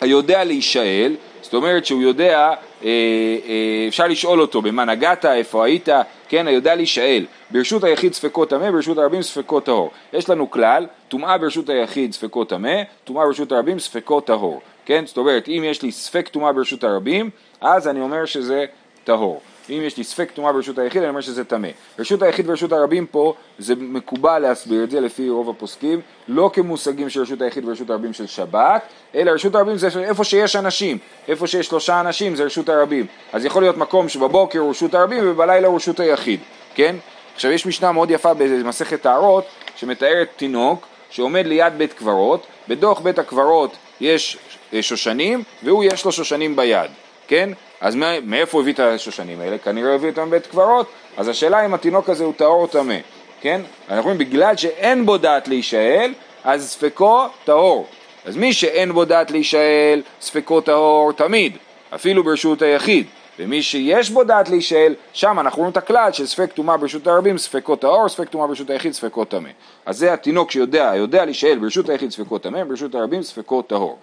היודע 0.00 0.44
להישאל, 0.44 1.16
זאת 1.42 1.54
אומרת 1.54 1.86
שהוא 1.86 2.02
יודע, 2.02 2.38
אה, 2.38 2.54
אה, 2.84 3.84
אפשר 3.88 4.06
לשאול 4.06 4.40
אותו 4.40 4.62
במה 4.62 4.84
נגעת, 4.84 5.24
איפה 5.24 5.64
היית, 5.64 5.88
כן, 6.28 6.46
היודע 6.48 6.74
להישאל, 6.74 7.26
ברשות 7.50 7.84
היחיד 7.84 8.14
ספקות 8.14 8.50
טמא, 8.50 8.70
ברשות 8.70 8.98
הרבים 8.98 9.22
ספקות 9.22 9.64
טהור. 9.64 9.90
יש 10.12 10.30
לנו 10.30 10.50
כלל, 10.50 10.86
טומאה 11.08 11.38
ברשות 11.38 11.68
היחיד 11.68 12.12
ספקות 12.12 12.48
טמא, 12.48 12.82
טומאה 13.04 13.26
ברשות 13.26 13.52
הרבים 13.52 13.78
ספקות 13.78 14.26
טהור, 14.26 14.60
כן, 14.86 15.06
זאת 15.06 15.16
אומרת 15.16 15.48
אם 15.48 15.62
יש 15.66 15.82
לי 15.82 15.92
ספק 15.92 16.28
טומאה 16.28 16.52
ברשות 16.52 16.84
הרבים, 16.84 17.30
אז 17.60 17.88
אני 17.88 18.00
אומר 18.00 18.24
שזה 18.24 18.64
טהור. 19.04 19.40
ואם 19.68 19.82
יש 19.82 19.96
לי 19.96 20.04
ספק 20.04 20.30
טומאה 20.30 20.52
ברשות 20.52 20.78
היחיד, 20.78 21.02
אני 21.02 21.08
אומר 21.08 21.20
שזה 21.20 21.44
טמא. 21.44 21.68
רשות 21.98 22.22
היחיד 22.22 22.50
ורשות 22.50 22.72
הרבים 22.72 23.06
פה, 23.06 23.34
זה 23.58 23.74
מקובל 23.78 24.38
להסביר 24.38 24.84
את 24.84 24.90
זה 24.90 25.00
לפי 25.00 25.28
רוב 25.28 25.50
הפוסקים, 25.50 26.00
לא 26.28 26.50
כמושגים 26.52 27.10
של 27.10 27.20
רשות 27.20 27.42
היחיד 27.42 27.68
ורשות 27.68 27.90
הרבים 27.90 28.12
של 28.12 28.26
שבת, 28.26 28.82
אלא 29.14 29.30
רשות 29.30 29.54
הרבים 29.54 29.76
זה 29.76 29.88
איפה 30.02 30.24
שיש 30.24 30.56
אנשים, 30.56 30.98
איפה 31.28 31.46
שיש 31.46 31.66
שלושה 31.66 32.00
אנשים 32.00 32.36
זה 32.36 32.44
רשות 32.44 32.68
הרבים. 32.68 33.06
אז 33.32 33.44
יכול 33.44 33.62
להיות 33.62 33.76
מקום 33.76 34.08
שבבוקר 34.08 34.58
הוא 34.58 34.70
רשות 34.70 34.94
הרבים 34.94 35.30
ובלילה 35.30 35.68
הוא 35.68 35.76
רשות 35.76 36.00
היחיד, 36.00 36.40
כן? 36.74 36.96
עכשיו 37.34 37.50
יש 37.50 37.66
משנה 37.66 37.92
מאוד 37.92 38.10
יפה 38.10 38.34
במסכת 38.34 39.02
טהרות, 39.02 39.44
שמתארת 39.76 40.28
תינוק 40.36 40.86
שעומד 41.10 41.46
ליד 41.46 41.72
בית 41.78 41.92
קברות, 41.92 42.46
בתוך 42.68 43.00
בית 43.00 43.18
הקברות 43.18 43.76
יש 44.00 44.38
שושנים, 44.80 45.42
והוא 45.62 45.84
יש 45.84 46.04
לו 46.04 46.12
שושנים 46.12 46.56
ביד, 46.56 46.90
כן? 47.28 47.50
אז 47.80 47.96
מאיפה 48.22 48.60
הביא 48.60 48.72
את 48.72 48.80
השושנים 48.80 49.40
האלה? 49.40 49.58
כנראה 49.58 49.94
הביא 49.94 50.10
אותם 50.10 50.26
מבית 50.26 50.46
קברות, 50.46 50.86
אז 51.16 51.28
השאלה 51.28 51.66
אם 51.66 51.74
התינוק 51.74 52.08
הזה 52.08 52.24
הוא 52.24 52.32
טהור 52.36 52.62
או 52.62 52.66
טמא, 52.66 52.96
כן? 53.40 53.60
אנחנו 53.88 54.10
אומרים 54.10 54.18
בגלל 54.18 54.56
שאין 54.56 55.06
בו 55.06 55.16
דעת 55.16 55.48
להישאל, 55.48 56.12
אז 56.44 56.68
ספקו 56.68 57.26
טהור. 57.44 57.86
אז 58.24 58.36
מי 58.36 58.52
שאין 58.52 58.92
בו 58.92 59.04
דעת 59.04 59.30
להישאל, 59.30 60.02
ספקו 60.20 60.60
טהור 60.60 61.12
תמיד, 61.12 61.56
אפילו 61.94 62.24
ברשות 62.24 62.62
היחיד. 62.62 63.06
ומי 63.38 63.62
שיש 63.62 64.10
בו 64.10 64.24
דעת 64.24 64.48
להישאל, 64.48 64.94
שם 65.12 65.40
אנחנו 65.40 65.58
רואים 65.58 65.72
את 65.72 65.76
הכלל 65.76 66.12
של 66.12 66.26
ספק 66.26 66.52
טומאה 66.52 66.76
ברשות 66.76 67.06
הרבים, 67.06 67.38
ספקו 67.38 67.76
טהור, 67.76 68.08
ספק 68.08 68.28
טומאה 68.28 68.46
ברשות 68.46 68.70
היחיד, 68.70 68.92
ספקו 68.92 69.24
טמא. 69.24 69.48
אז 69.86 69.98
זה 69.98 70.12
התינוק 70.12 70.50
שיודע, 70.50 70.92
יודע 70.96 71.24
להישאל 71.24 71.58
ברשות 71.58 71.88
היחיד 71.88 72.10
ספקו 72.10 72.38
טמא, 72.38 72.64
ברשות 72.64 72.94
הרבים 72.94 73.22
ספקו 73.22 73.62
טהור. 73.62 73.98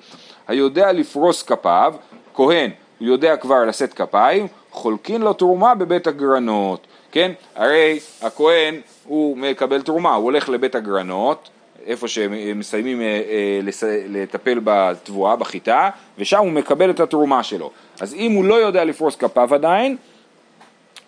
היודע 0.47 0.91
לפרוס 0.91 1.43
כפיו, 1.43 1.93
כהן 2.34 2.69
הוא 3.01 3.07
יודע 3.07 3.37
כבר 3.37 3.65
לשאת 3.65 3.93
כפיים, 3.93 4.47
חולקין 4.71 5.21
לו 5.21 5.33
תרומה 5.33 5.75
בבית 5.75 6.07
הגרנות, 6.07 6.87
כן? 7.11 7.31
הרי 7.55 7.99
הכהן 8.21 8.81
הוא 9.05 9.37
מקבל 9.37 9.81
תרומה, 9.81 10.13
הוא 10.13 10.23
הולך 10.23 10.49
לבית 10.49 10.75
הגרנות, 10.75 11.49
איפה 11.85 12.07
שהם 12.07 12.59
מסיימים 12.59 13.01
אה, 13.01 13.05
אה, 13.05 13.59
לטפל 14.07 14.59
בתבואה, 14.63 15.35
בחיטה, 15.35 15.89
ושם 16.17 16.37
הוא 16.37 16.51
מקבל 16.51 16.89
את 16.89 16.99
התרומה 16.99 17.43
שלו. 17.43 17.71
אז 17.99 18.13
אם 18.13 18.31
הוא 18.31 18.45
לא 18.45 18.53
יודע 18.53 18.83
לפרוס 18.83 19.15
כפיו 19.15 19.55
עדיין, 19.55 19.97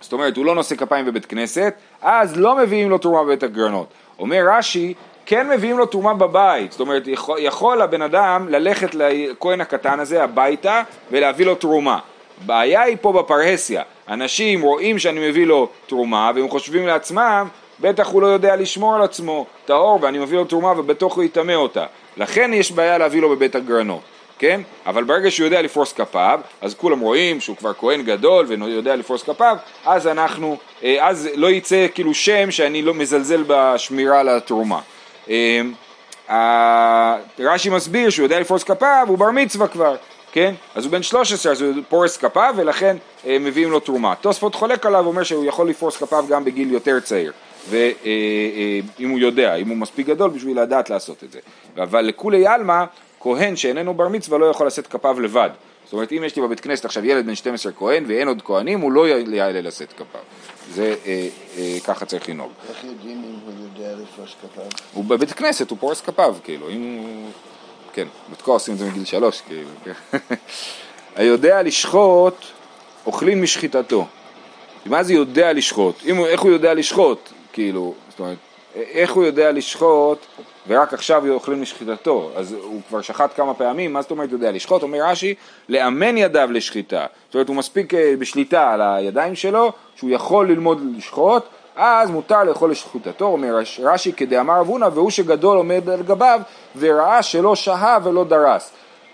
זאת 0.01 0.13
אומרת 0.13 0.37
הוא 0.37 0.45
לא 0.45 0.55
נושא 0.55 0.75
כפיים 0.75 1.05
בבית 1.05 1.25
כנסת, 1.25 1.73
אז 2.01 2.37
לא 2.37 2.57
מביאים 2.57 2.89
לו 2.89 2.97
תרומה 2.97 3.23
בבית 3.23 3.43
הגרנות. 3.43 3.87
אומר 4.19 4.43
רש"י, 4.47 4.93
כן 5.25 5.49
מביאים 5.49 5.77
לו 5.77 5.85
תרומה 5.85 6.13
בבית, 6.13 6.71
זאת 6.71 6.81
אומרת 6.81 7.07
יכול, 7.07 7.37
יכול 7.41 7.81
הבן 7.81 8.01
אדם 8.01 8.47
ללכת 8.49 8.95
לכהן 8.95 9.61
הקטן 9.61 9.99
הזה 9.99 10.23
הביתה 10.23 10.83
ולהביא 11.11 11.45
לו 11.45 11.55
תרומה. 11.55 11.99
בעיה 12.45 12.81
היא 12.81 12.97
פה 13.01 13.13
בפרהסיה, 13.13 13.83
אנשים 14.09 14.61
רואים 14.61 14.99
שאני 14.99 15.29
מביא 15.29 15.45
לו 15.45 15.67
תרומה 15.87 16.31
והם 16.35 16.49
חושבים 16.49 16.87
לעצמם 16.87 17.47
בטח 17.79 18.07
הוא 18.07 18.21
לא 18.21 18.27
יודע 18.27 18.55
לשמור 18.55 18.95
על 18.95 19.01
עצמו 19.01 19.45
טהור 19.65 19.99
ואני 20.01 20.19
מביא 20.19 20.37
לו 20.37 20.45
תרומה 20.45 20.79
ובתוך 20.79 21.15
הוא 21.15 21.23
יטמא 21.23 21.53
אותה 21.53 21.85
לכן 22.17 22.53
יש 22.53 22.71
בעיה 22.71 22.97
להביא 22.97 23.21
לו 23.21 23.29
בבית 23.29 23.55
הגרנות 23.55 24.01
כן? 24.39 24.61
אבל 24.85 25.03
ברגע 25.03 25.31
שהוא 25.31 25.45
יודע 25.45 25.61
לפרוס 25.61 25.93
כפיו, 25.93 26.39
אז 26.61 26.75
כולם 26.75 26.99
רואים 26.99 27.41
שהוא 27.41 27.57
כבר 27.57 27.73
כהן 27.73 28.01
גדול 28.01 28.45
ויודע 28.47 28.95
לפרוס 28.95 29.23
כפיו, 29.23 29.57
אז 29.85 30.07
אנחנו, 30.07 30.57
אה, 30.83 31.07
אז 31.07 31.29
לא 31.35 31.51
יצא 31.51 31.87
כאילו 31.93 32.13
שם 32.13 32.51
שאני 32.51 32.81
לא 32.81 32.93
מזלזל 32.93 33.43
בשמירה 33.47 34.19
על 34.19 34.29
התרומה. 34.29 34.79
אה, 36.29 37.17
רש"י 37.39 37.69
מסביר 37.69 38.09
שהוא 38.09 38.23
יודע 38.23 38.39
לפרוס 38.39 38.63
כפיו, 38.63 39.05
הוא 39.07 39.17
בר 39.17 39.31
מצווה 39.31 39.67
כבר, 39.67 39.95
כן? 40.31 40.53
אז 40.75 40.85
הוא 40.85 40.91
בן 40.91 41.03
13, 41.03 41.51
אז 41.51 41.61
הוא 41.61 41.73
פורס 41.89 42.17
כפיו 42.17 42.53
ולכן 42.57 42.97
אה, 43.27 43.37
מביאים 43.39 43.71
לו 43.71 43.79
תרומה. 43.79 44.13
תוספות 44.21 44.55
חולק 44.55 44.85
עליו, 44.85 45.05
אומר 45.05 45.23
שהוא 45.23 45.45
יכול 45.45 45.69
לפרוס 45.69 45.97
כפיו 45.97 46.25
גם 46.29 46.45
בגיל 46.45 46.71
יותר 46.71 46.99
צעיר. 46.99 47.31
ואם 47.69 48.05
אה, 49.05 49.09
הוא 49.09 49.19
יודע, 49.19 49.55
אם 49.55 49.69
הוא 49.69 49.77
מספיק 49.77 50.07
גדול 50.07 50.29
בשביל 50.29 50.61
לדעת 50.61 50.89
לעשות 50.89 51.23
את 51.23 51.31
זה. 51.31 51.39
אבל 51.77 52.01
לכולי 52.01 52.47
עלמא, 52.47 52.83
כהן 53.19 53.55
שאיננו 53.55 53.93
בר 53.93 54.07
מצווה 54.07 54.37
לא 54.37 54.45
יכול 54.45 54.67
לשאת 54.67 54.87
כפיו 54.87 55.19
לבד. 55.19 55.49
זאת 55.93 55.95
אומרת, 55.95 56.11
אם 56.11 56.23
יש 56.23 56.35
לי 56.35 56.41
בבית 56.41 56.59
כנסת 56.59 56.85
עכשיו 56.85 57.05
ילד 57.05 57.25
בן 57.25 57.35
12 57.35 57.71
כהן 57.71 58.03
ואין 58.07 58.27
עוד 58.27 58.41
כהנים, 58.41 58.79
הוא 58.79 58.91
לא 58.91 59.07
יעלה 59.07 59.61
לשאת 59.61 59.93
כפיו. 59.93 60.21
זה, 60.71 60.95
אה, 61.05 61.27
אה, 61.57 61.77
ככה 61.85 62.05
צריך 62.05 62.29
לנהוג. 62.29 62.51
איך 62.69 62.83
יודעים 62.83 63.23
אם 63.23 63.35
הוא 63.45 63.53
יודע 63.63 63.95
לפרוס 63.95 64.35
כפיו? 64.41 64.63
הוא 64.93 65.05
בבית 65.05 65.31
כנסת, 65.31 65.69
הוא 65.69 65.77
פורס 65.77 66.01
כפיו, 66.01 66.35
כאילו, 66.43 66.69
אם 66.69 66.97
הוא... 67.03 67.31
כן, 67.93 68.07
בתקוע 68.31 68.53
עושים 68.53 68.73
את 68.73 68.79
זה 68.79 68.85
מגיל 68.89 69.05
שלוש, 69.05 69.41
כאילו. 69.41 69.69
כן. 69.83 70.17
היודע 71.15 71.63
לשחוט, 71.63 72.45
אוכלים 73.05 73.43
משחיטתו. 73.43 74.07
מה 74.85 75.03
זה 75.03 75.13
יודע 75.13 75.53
לשחוט? 75.53 75.95
אם, 76.09 76.25
איך 76.25 76.41
הוא 76.41 76.51
יודע 76.51 76.73
לשחוט? 76.73 77.29
כאילו, 77.53 77.93
זאת 78.09 78.19
אומרת, 78.19 78.37
איך 78.75 79.11
הוא 79.11 79.25
יודע 79.25 79.51
לשחוט 79.51 80.19
ורק 80.67 80.93
עכשיו 80.93 81.29
אוכלים 81.29 81.61
משחיטתו, 81.61 82.31
אז 82.35 82.51
הוא 82.51 82.81
כבר 82.89 83.01
שחט 83.01 83.35
כמה 83.35 83.53
פעמים, 83.53 83.93
מה 83.93 84.01
זאת 84.01 84.11
אומרת 84.11 84.31
יודע 84.31 84.51
לשחוט? 84.51 84.83
אומר 84.83 84.99
רש"י, 85.03 85.35
לאמן 85.69 86.17
ידיו 86.17 86.49
לשחיטה, 86.51 87.05
זאת 87.25 87.35
אומרת 87.35 87.47
הוא 87.47 87.55
מספיק 87.55 87.93
אה, 87.93 88.13
בשליטה 88.19 88.71
על 88.71 88.81
הידיים 88.81 89.35
שלו, 89.35 89.71
שהוא 89.95 90.09
יכול 90.09 90.49
ללמוד 90.49 90.81
לשחוט, 90.97 91.43
אז 91.75 92.09
מותר 92.09 92.43
לאכול 92.43 92.71
לשחיטתו, 92.71 93.25
אומר 93.25 93.59
רש"י 93.79 94.13
כדאמר 94.13 94.59
אבונה, 94.59 94.87
והוא 94.93 95.09
שגדול 95.09 95.57
עומד 95.57 95.89
על 95.89 96.01
גביו 96.01 96.41
וראה 96.75 97.23
שלא 97.23 97.55
שהה 97.55 97.97
ולא 98.03 98.23
דרס. 98.23 98.71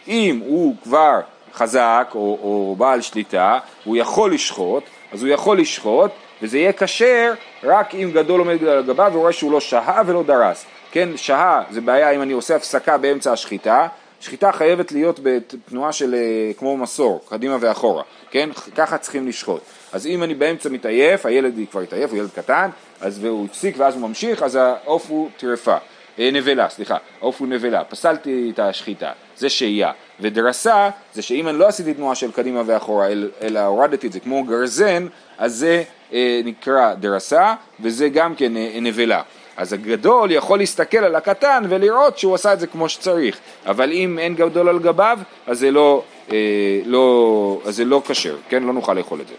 אם 0.07 0.41
הוא 0.45 0.75
כבר 0.83 1.19
חזק 1.53 2.11
או, 2.15 2.39
או 2.41 2.75
בעל 2.77 3.01
שליטה, 3.01 3.59
הוא 3.83 3.97
יכול 3.97 4.33
לשחוט, 4.33 4.83
אז 5.11 5.23
הוא 5.23 5.29
יכול 5.29 5.59
לשחוט, 5.59 6.11
וזה 6.41 6.57
יהיה 6.57 6.73
כשר 6.73 7.33
רק 7.63 7.95
אם 7.95 8.11
גדול 8.13 8.39
עומד 8.39 8.63
על 8.63 8.83
גביו 8.83 9.11
ורואה 9.15 9.33
שהוא 9.33 9.51
לא 9.51 9.59
שהה 9.59 10.01
ולא 10.05 10.23
דרס. 10.23 10.65
כן, 10.91 11.17
שהה 11.17 11.63
זה 11.71 11.81
בעיה 11.81 12.11
אם 12.11 12.21
אני 12.21 12.33
עושה 12.33 12.55
הפסקה 12.55 12.97
באמצע 12.97 13.31
השחיטה, 13.31 13.87
שחיטה 14.19 14.51
חייבת 14.51 14.91
להיות 14.91 15.19
בתנועה 15.23 15.91
של 15.91 16.15
אה, 16.15 16.51
כמו 16.57 16.77
מסור, 16.77 17.21
קדימה 17.29 17.57
ואחורה, 17.59 18.03
כן? 18.31 18.49
ככה 18.75 18.97
צריכים 18.97 19.27
לשחוט. 19.27 19.61
אז 19.91 20.07
אם 20.07 20.23
אני 20.23 20.35
באמצע 20.35 20.69
מתעייף, 20.69 21.25
הילד 21.25 21.53
כבר 21.71 21.81
התעייף, 21.81 22.11
הוא 22.11 22.19
ילד 22.19 22.29
קטן, 22.35 22.69
אז 23.01 23.23
והוא 23.23 23.45
הפסיק 23.45 23.75
ואז 23.77 23.93
הוא 23.95 24.01
ממשיך, 24.01 24.43
אז 24.43 24.55
העוף 24.55 25.09
הוא 25.09 25.29
טרפה. 25.37 25.77
אה, 26.19 26.29
נבלה, 26.33 26.69
סליחה, 26.69 26.97
העוף 27.21 27.39
הוא 27.39 27.47
נבלה, 27.47 27.83
פסלתי 27.83 28.51
את 28.53 28.59
השחיטה, 28.59 29.11
זה 29.37 29.49
שהייה. 29.49 29.91
ודרסה, 30.19 30.89
זה 31.13 31.21
שאם 31.21 31.47
אני 31.47 31.59
לא 31.59 31.67
עשיתי 31.67 31.93
תנועה 31.93 32.15
של 32.15 32.31
קדימה 32.31 32.61
ואחורה, 32.65 33.07
אלא 33.41 33.59
הורדתי 33.59 34.07
את 34.07 34.11
זה 34.11 34.19
כמו 34.19 34.43
גרזן, 34.43 35.07
אז 35.37 35.55
זה 35.55 35.83
אה, 36.13 36.41
נקרא 36.45 36.93
דרסה, 36.93 37.53
וזה 37.79 38.09
גם 38.09 38.35
כן 38.35 38.57
אה, 38.57 38.77
נבלה. 38.81 39.21
אז 39.59 39.73
הגדול 39.73 40.31
יכול 40.31 40.59
להסתכל 40.59 40.97
על 40.97 41.15
הקטן 41.15 41.63
ולראות 41.69 42.17
שהוא 42.17 42.35
עשה 42.35 42.53
את 42.53 42.59
זה 42.59 42.67
כמו 42.67 42.89
שצריך, 42.89 43.37
אבל 43.65 43.91
אם 43.91 44.19
אין 44.19 44.35
גדול 44.35 44.69
על 44.69 44.79
גביו, 44.79 45.19
אז 45.47 45.59
זה 45.59 45.71
לא, 45.71 46.03
אה, 46.31 46.37
לא, 46.85 47.61
לא 47.85 48.01
כשר, 48.07 48.35
כן? 48.49 48.63
לא 48.63 48.73
נוכל 48.73 48.93
לאכול 48.93 49.21
את 49.21 49.27
זה. 49.27 49.33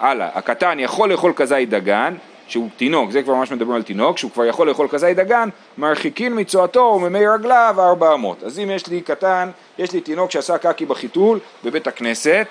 הלאה, 0.00 0.28
הקטן 0.34 0.80
יכול 0.80 1.12
לאכול 1.12 1.32
כזית 1.36 1.70
דגן, 1.70 2.14
שהוא 2.48 2.68
תינוק, 2.76 3.10
זה 3.10 3.22
כבר 3.22 3.34
ממש 3.34 3.52
מדברים 3.52 3.76
על 3.76 3.82
תינוק, 3.82 4.18
שהוא 4.18 4.30
כבר 4.30 4.44
יכול 4.44 4.68
לאכול 4.68 4.88
כזית 4.88 5.16
דגן, 5.16 5.48
מרחיקין 5.78 6.32
מצואתו 6.40 6.80
וממי 6.80 7.26
רגליו 7.26 7.74
ארבע 7.78 8.14
אמות. 8.14 8.42
אז 8.42 8.58
אם 8.58 8.70
יש 8.70 8.86
לי 8.86 9.00
קטן, 9.00 9.50
יש 9.78 9.92
לי 9.92 10.00
תינוק 10.00 10.30
שעשה 10.30 10.58
קקי 10.58 10.86
בחיתול 10.86 11.38
בבית 11.64 11.86
הכנסת, 11.86 12.46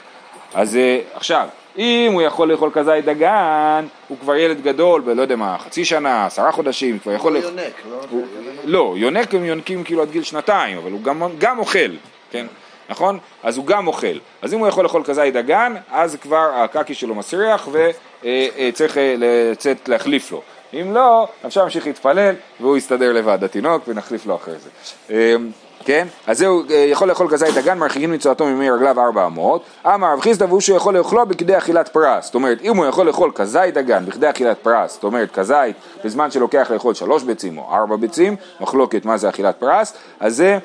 אז 0.54 0.76
אה, 0.76 1.00
עכשיו, 1.14 1.48
אם 1.78 2.12
הוא 2.14 2.22
יכול 2.22 2.52
לאכול 2.52 2.70
כזית 2.74 3.06
דגן, 3.06 3.86
הוא 4.08 4.18
כבר 4.22 4.36
ילד 4.36 4.62
גדול, 4.62 5.02
בלא 5.02 5.22
יודע 5.22 5.36
מה, 5.36 5.58
חצי 5.58 5.86
שנה, 5.86 6.26
עשרה 6.26 6.52
חודשים, 6.52 7.00
כבר 7.00 7.12
יכול... 7.12 7.36
הוא 7.36 7.44
יונק, 7.44 7.74
לא? 7.90 8.02
הוא... 8.10 8.26
לא, 8.64 8.94
יונק 8.98 9.34
הם 9.34 9.46
יונקים 9.46 9.84
כאילו 9.84 10.02
עד 10.02 10.12
גיל 10.12 10.24
שנתיים, 10.24 10.78
אבל 10.78 10.92
הוא 10.92 11.02
גם, 11.02 11.24
גם 11.38 11.60
אוכל, 11.60 11.90
כן? 12.32 12.46
נכון? 12.90 13.20
אז 13.44 13.58
הוא 13.58 13.66
גם 13.66 13.88
אוכל. 13.88 14.18
אז 14.42 14.54
אם 14.54 14.60
הוא 14.60 14.68
יכול 14.68 14.84
לאכול 14.84 15.04
כזית 15.04 15.34
דגן, 15.34 15.76
אז 15.92 16.18
כבר 16.22 16.52
הקקי 16.56 16.94
שלו 16.94 17.16
מסריח 17.16 17.68
וצריך 17.68 18.98
אה, 18.98 19.04
אה, 19.04 19.16
לצאת 19.18 19.90
להחליף 19.90 20.32
לו. 20.32 20.42
אם 20.74 20.94
לא, 20.94 21.28
אפשר 21.46 21.62
להמשיך 21.62 21.88
להתפלל 21.88 22.36
והוא 22.60 22.78
יסתדר 22.78 23.14
לבד, 23.14 23.44
התינוק, 23.44 23.88
ונחליף 23.88 24.26
לו 24.26 24.36
אחרי 24.36 24.54
זה. 24.60 25.38
כן? 25.86 26.08
אז 26.28 26.38
זהו, 26.38 26.64
אה, 26.70 26.76
יכול 26.76 27.08
לאכול 27.08 27.30
כזית 27.30 27.54
דגן, 27.54 27.78
מרחיקין 27.78 28.14
מצואתו 28.14 28.46
ממי 28.46 28.70
רגליו 28.70 29.00
ארבע 29.00 29.26
אמות. 29.26 29.64
אמר 29.86 30.14
רב 30.14 30.20
חיסדא 30.20 30.46
והוא 30.46 30.62
שיכול 30.62 30.98
לאכולו 30.98 31.26
בכדי 31.26 31.58
אכילת 31.58 31.88
פרס. 31.90 32.26
זאת 32.26 32.36
אומרת, 32.36 32.62
אם 32.62 32.78
הוא 32.78 32.86
יכול 32.86 33.08
לאכול 33.08 33.32
כזית 33.36 33.74
דגן 33.74 34.06
בכדי 34.06 34.30
אכילת 34.30 34.58
פרס, 34.58 34.94
זאת 34.94 35.04
אומרת 35.04 35.32
כזית 35.32 35.76
בזמן 36.06 36.32
שלוקח 36.32 36.72
לאכול 36.72 36.94
שלוש 36.94 37.24
ביצים 37.24 37.58
או 37.58 37.76
ארבע 37.76 37.96
ביצים, 37.96 38.36
מחלוקת 38.62 39.06
מה 39.06 39.18
זה 39.18 39.30
אכילת 39.30 39.56
פרס, 39.60 39.94
אז 40.20 40.36
זה 40.36 40.58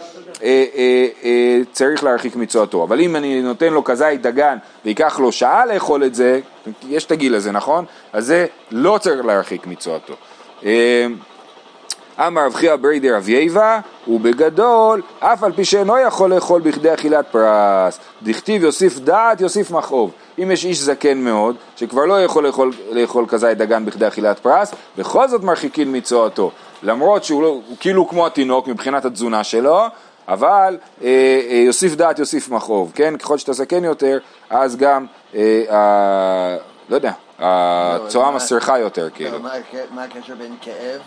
אה, 0.42 0.64
אה, 0.74 1.06
אה, 1.24 1.60
צריך 1.72 2.04
להרחיק 2.04 2.36
מצואתו. 2.36 2.84
אבל 2.84 3.00
אם 3.00 3.16
אני 3.16 3.42
נותן 3.42 3.72
לו 3.72 3.84
כזית 3.84 4.22
דגן 4.22 4.58
וייקח 4.84 5.18
לו 5.18 5.32
שעה 5.32 5.66
לאכול 5.66 6.04
את 6.04 6.14
זה, 6.14 6.40
יש 6.88 7.04
את 7.04 7.12
הגיל 7.12 7.34
הזה, 7.34 7.52
נכון? 7.52 7.84
אז 8.12 8.26
זה 8.26 8.46
לא 8.70 8.98
צריך 8.98 9.24
להרחיק 9.24 9.66
מצואתו. 9.66 10.14
אה, 10.64 11.06
אמר 12.26 12.46
רב 12.46 12.54
חייא 12.54 12.76
ברי 12.76 13.00
דרב 13.00 13.28
יייבה, 13.28 13.80
ובגדול, 14.08 15.02
אף 15.20 15.42
על 15.42 15.52
פי 15.52 15.64
שאינו 15.64 15.98
יכול 15.98 16.34
לאכול 16.34 16.60
בכדי 16.60 16.94
אכילת 16.94 17.26
פרס, 17.30 17.98
דכתיב 18.22 18.62
יוסיף 18.62 18.98
דעת 18.98 19.40
יוסיף 19.40 19.70
מכאוב. 19.70 20.10
אם 20.42 20.50
יש 20.50 20.64
איש 20.64 20.78
זקן 20.78 21.18
מאוד, 21.18 21.56
שכבר 21.76 22.04
לא 22.04 22.24
יכול 22.24 22.46
לאכול, 22.46 22.72
לאכול 22.90 23.24
כזית 23.28 23.58
דגן 23.58 23.84
בכדי 23.84 24.08
אכילת 24.08 24.38
פרס, 24.38 24.74
בכל 24.98 25.28
זאת 25.28 25.42
מרחיקין 25.42 25.96
מצואתו. 25.96 26.50
למרות 26.82 27.24
שהוא 27.24 27.42
לא, 27.42 27.48
הוא 27.48 27.76
כאילו 27.80 28.08
כמו 28.08 28.26
התינוק 28.26 28.68
מבחינת 28.68 29.04
התזונה 29.04 29.44
שלו, 29.44 29.80
אבל 30.28 30.78
אה, 31.02 31.08
אה, 31.50 31.56
יוסיף 31.56 31.94
דעת 31.94 32.18
יוסיף 32.18 32.48
מכאוב, 32.48 32.92
כן? 32.94 33.16
ככל 33.16 33.38
שאתה 33.38 33.52
זקן 33.52 33.84
יותר, 33.84 34.18
אז 34.50 34.76
גם, 34.76 35.06
אה, 35.34 35.62
אה, 35.70 36.56
לא 36.92 36.96
יודע, 36.96 37.12
הצואה 37.38 38.30
לא, 38.30 38.36
מסריחה 38.36 38.78
יותר, 38.78 39.08
כאילו. 39.14 39.38
מה 39.90 40.04
הקשר 40.04 40.34
בין 40.34 40.56
כאב? 40.60 41.00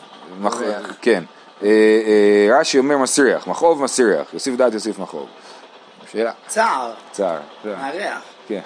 כן. 1.01 1.23
אה, 1.63 1.67
אה, 1.67 2.59
רש"י 2.59 2.79
אומר 2.79 2.97
מסריח, 2.97 3.47
מכאוב 3.47 3.83
מסריח, 3.83 4.33
יוסיף 4.33 4.55
דעת 4.55 4.73
יוסיף 4.73 4.99
מכאוב. 4.99 5.27
שאלה. 6.11 6.31
צער. 6.47 6.93
צער. 7.11 7.39
מארח. 7.65 8.23
כן. 8.47 8.59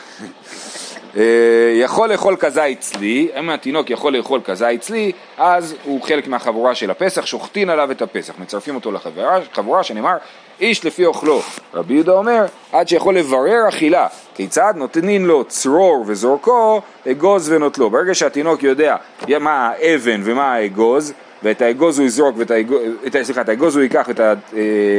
אה, 1.18 1.74
יכול 1.76 2.12
לאכול 2.12 2.36
כזית 2.40 2.80
אצלי, 2.80 3.30
אם 3.40 3.50
התינוק 3.50 3.90
יכול 3.90 4.18
לאכול 4.18 4.42
כזית 4.46 4.80
אצלי, 4.80 5.12
אז 5.38 5.76
הוא 5.84 6.02
חלק 6.02 6.28
מהחבורה 6.28 6.76
של 6.76 6.92
הפסח, 6.92 7.26
שוחטין 7.26 7.70
עליו 7.70 7.92
את 7.92 8.02
הפסח, 8.02 8.34
מצרפים 8.40 8.76
אותו 8.76 8.92
לחבורה 8.92 9.84
שנאמר 9.84 10.18
איש 10.60 10.86
לפי 10.86 11.06
אוכלו. 11.06 11.42
רבי 11.74 11.94
יהודה 11.94 12.12
אומר, 12.12 12.46
עד 12.72 12.88
שיכול 12.88 13.18
לברר 13.18 13.70
אכילה, 13.70 14.08
כיצד 14.36 14.74
נותנים 14.76 15.26
לו 15.26 15.44
צרור 15.44 16.04
וזורקו, 16.08 16.82
אגוז 17.12 17.52
ונוטלו. 17.52 17.90
ברגע 17.90 18.16
שהתינוק 18.16 18.64
יודע 18.64 18.96
מה 19.40 19.68
האבן 19.68 20.22
ומה 20.24 20.54
האגוז, 20.54 21.14
ואת 21.44 21.62
האגוז 21.62 22.00
הוא 22.00 22.06
יזרוק, 22.06 22.36
ואת 22.38 22.52
האגוז, 22.52 22.82
סליחה, 23.24 23.42
את 23.42 23.50
האגוז 23.50 23.76
הוא 23.76 23.84
ייקח 23.84 24.06
ואת 24.08 24.20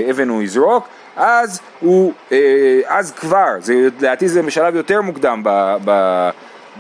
האבן 0.09 0.29
הוא 0.29 0.43
יזרוק, 0.43 0.89
אז 1.17 1.61
הוא, 1.81 2.13
אה, 2.33 2.81
אז 2.87 3.13
כבר, 3.13 3.51
זה, 3.59 3.75
לדעתי 3.75 4.29
זה 4.29 4.43
בשלב 4.43 4.77
יותר 4.77 5.01
מוקדם 5.01 5.41
ב, 5.45 5.77
ב, 5.85 5.91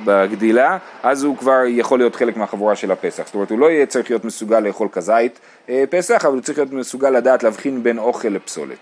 בגדילה, 0.04 0.78
אז 1.02 1.24
הוא 1.24 1.36
כבר 1.36 1.60
יכול 1.66 1.98
להיות 1.98 2.16
חלק 2.16 2.36
מהחבורה 2.36 2.76
של 2.76 2.90
הפסח. 2.90 3.22
זאת 3.26 3.34
אומרת, 3.34 3.50
הוא 3.50 3.58
לא 3.58 3.70
יהיה 3.70 3.86
צריך 3.86 4.10
להיות 4.10 4.24
מסוגל 4.24 4.60
לאכול 4.60 4.88
כזית 4.92 5.40
אה, 5.68 5.84
פסח, 5.90 6.24
אבל 6.24 6.34
הוא 6.34 6.42
צריך 6.42 6.58
להיות 6.58 6.72
מסוגל 6.72 7.10
לדעת 7.10 7.42
להבחין 7.42 7.82
בין 7.82 7.98
אוכל 7.98 8.28
לפסולת. 8.28 8.78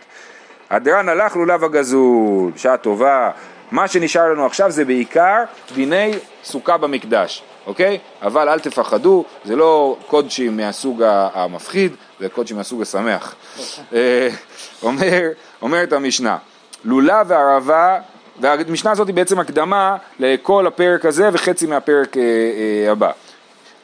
הדרן 0.71 1.09
הלך 1.09 1.37
לולב 1.37 1.65
הגזול, 1.65 2.53
שעה 2.57 2.77
טובה. 2.77 3.31
מה 3.71 3.89
שנשאר 3.89 4.33
לנו 4.33 4.47
עכשיו 4.47 4.71
זה 4.71 4.85
בעיקר 4.85 5.45
דיני 5.75 6.13
סוכה 6.45 6.77
במקדש. 6.77 7.43
אוקיי? 7.67 7.99
אבל 8.23 8.49
אל 8.49 8.61
תפחדו, 8.61 9.25
זה 9.45 9.57
לא 9.57 9.97
קודשים 10.07 10.57
מהסוג 10.57 11.03
המפחיד, 11.35 11.93
זה 12.21 12.29
קודשים 12.29 12.57
מהסוג 12.57 12.83
השמח. 12.83 13.35
אה, 13.95 14.29
אומר, 14.83 15.29
אומרת 15.63 15.93
המשנה, 15.93 16.37
לולה 16.85 17.23
וערבה, 17.27 17.99
והמשנה 18.41 18.91
הזאת 18.91 19.07
היא 19.07 19.15
בעצם 19.15 19.39
הקדמה 19.39 19.97
לכל 20.19 20.67
הפרק 20.67 21.05
הזה 21.05 21.29
וחצי 21.33 21.67
מהפרק 21.67 22.17
אה, 22.17 22.23
אה, 22.23 22.93
הבא. 22.93 23.11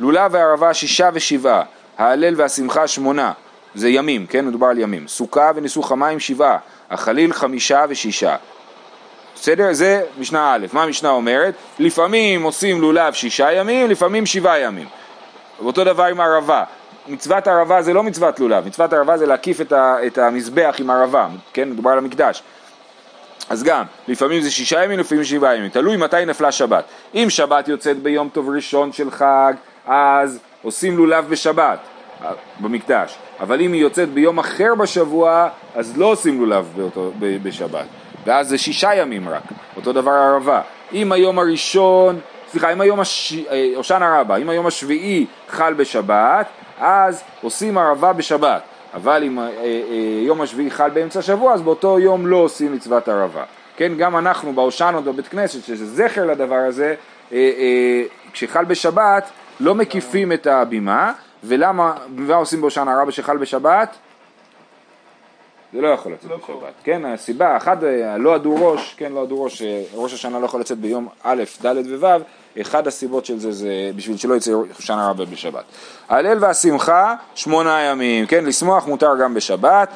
לולה 0.01 0.29
וערבה 0.31 0.75
שישה 0.75 1.09
ושבעה, 1.13 1.63
ההלל 1.99 2.35
והשמחה 2.37 2.87
שמונה, 2.87 3.33
זה 3.75 3.89
ימים, 3.89 4.27
כן? 4.27 4.47
מדובר 4.47 4.67
על 4.67 4.79
ימים. 4.79 5.09
סוכה 5.09 5.51
וניסוך 5.55 5.93
המים 5.93 6.21
שבעה, 6.21 6.59
החליל 6.91 7.33
חמישה 7.33 7.85
ושישה. 7.89 8.37
בסדר? 9.35 9.73
זה 9.73 10.03
משנה 10.19 10.55
א', 10.55 10.67
מה 10.73 10.83
המשנה 10.83 11.11
אומרת? 11.11 11.55
לפעמים 11.79 12.43
עושים 12.43 12.81
לולב 12.81 13.13
שישה 13.13 13.53
ימים, 13.53 13.91
לפעמים 13.91 14.27
שבעה 14.27 14.61
ימים. 14.61 14.87
אותו 15.65 15.85
דבר 15.85 16.05
עם 16.05 16.21
ערבה. 16.21 16.65
מצוות 17.09 17.49
ערבה 17.49 17.83
זה 17.83 17.93
לא 17.93 18.03
מצוות 18.03 18.41
לולב, 18.41 18.67
מצוות 18.67 18.93
ערבה 18.93 19.19
זה 19.19 19.27
להקיף 19.27 19.61
את, 19.61 19.73
ה, 19.73 19.97
את 20.07 20.19
המזבח 20.19 20.75
עם 20.79 20.91
ערבה, 20.91 21.29
כן, 21.53 21.71
מדובר 21.71 21.91
על 21.91 21.99
המקדש. 21.99 22.43
אז 23.51 23.63
גם, 23.63 23.85
לפעמים 24.09 24.41
זה 24.41 24.51
שישה 24.51 24.85
ימים, 24.85 24.99
לפעמים 24.99 25.25
שבעה 25.25 25.57
ימים, 25.57 25.69
תלוי 25.69 25.97
מתי 25.97 26.25
נפלה 26.27 26.53
שבת. 26.53 26.85
אם 27.15 27.27
שבת 27.31 27.69
יוצאת 27.69 27.99
ביום 27.99 28.29
טוב 28.29 28.51
ראשון 28.51 28.93
של 28.93 29.11
חג, 29.11 29.53
אז 29.87 30.39
עושים 30.63 30.97
לולב 30.97 31.29
בשבת, 31.29 31.79
אה, 32.25 32.31
במקדש. 32.61 33.17
אבל 33.41 33.61
אם 33.61 33.73
היא 33.73 33.83
יוצאת 33.83 34.09
ביום 34.09 34.39
אחר 34.39 34.75
בשבוע, 34.75 35.49
אז 35.75 35.99
לא 35.99 36.07
עושים 36.07 36.41
לולב 36.41 36.73
באותו, 36.77 37.13
בשבת. 37.19 37.87
ואז 38.27 38.49
זה 38.49 38.59
שישה 38.59 38.95
ימים 38.95 39.29
רק, 39.29 39.43
אותו 39.77 39.93
דבר 39.93 40.11
ערבה. 40.11 40.61
אם 40.93 41.13
היום 41.13 41.39
הראשון, 41.39 42.21
סליחה, 42.49 42.73
אם 42.73 42.81
היום 42.81 43.01
הש... 43.01 43.35
אה, 43.51 44.21
רבה, 44.21 44.37
אם 44.37 44.49
היום 44.49 44.67
השביעי 44.67 45.27
חל 45.49 45.75
בשבת, 45.75 46.47
אז 46.79 47.23
עושים 47.43 47.79
ערבה 47.79 48.13
בשבת. 48.13 48.63
אבל 48.95 49.25
אם 49.25 49.39
אה, 49.39 49.45
אה, 49.45 49.71
יום 50.27 50.41
השביעי 50.41 50.71
חל 50.71 50.91
באמצע 50.91 51.19
השבוע, 51.19 51.55
אז 51.55 51.63
באותו 51.63 51.99
יום 51.99 52.27
לא 52.27 52.37
עושים 52.37 52.73
מצוות 52.73 53.09
ערבה. 53.09 53.45
כן, 53.77 53.93
גם 53.99 54.17
אנחנו 54.17 54.53
בהושענות 54.53 55.05
בבית 55.05 55.29
כנסת, 55.29 55.65
שזה 55.65 55.87
זכר 55.87 56.25
לדבר 56.25 56.55
הזה, 56.55 56.95
כשחל 58.33 58.65
בשבת, 58.65 59.31
לא 59.61 59.75
מקיפים 59.75 60.33
את 60.33 60.47
הבימה, 60.47 61.13
ולמה, 61.45 61.95
מה 62.09 62.35
עושים 62.35 62.61
בהושענא 62.61 62.91
רבה 62.91 63.13
שחל 63.13 63.37
בשבת? 63.37 63.97
זה 65.73 65.81
לא 65.81 65.89
יכול 65.89 66.13
לצאת 66.13 66.31
לא 66.31 66.37
בשבת, 66.37 66.47
קורה. 66.47 66.69
כן, 66.85 67.05
הסיבה, 67.05 67.57
אחת, 67.57 67.79
לא 68.19 68.35
הדו 68.35 68.55
ראש, 68.73 68.95
כן, 68.99 69.13
לא 69.13 69.23
הדו 69.23 69.43
ראש, 69.43 69.63
ראש 69.95 70.15
השנה 70.15 70.39
לא 70.39 70.45
יכול 70.45 70.61
לצאת 70.61 70.79
ביום 70.79 71.09
א', 71.23 71.43
ד' 71.63 71.77
וו', 72.01 72.23
אחד 72.61 72.87
הסיבות 72.87 73.25
של 73.25 73.39
זה 73.39 73.53
זה 73.53 73.91
בשביל 73.97 74.17
שלא 74.17 74.35
יצא 74.35 74.53
שנה 74.79 75.09
רבה 75.11 75.25
בשבת. 75.25 75.65
ההלל 76.09 76.39
והשמחה, 76.41 77.15
שמונה 77.35 77.81
ימים, 77.81 78.27
כן, 78.27 78.45
לשמוח 78.45 78.87
מותר 78.87 79.13
גם 79.23 79.35
בשבת, 79.35 79.89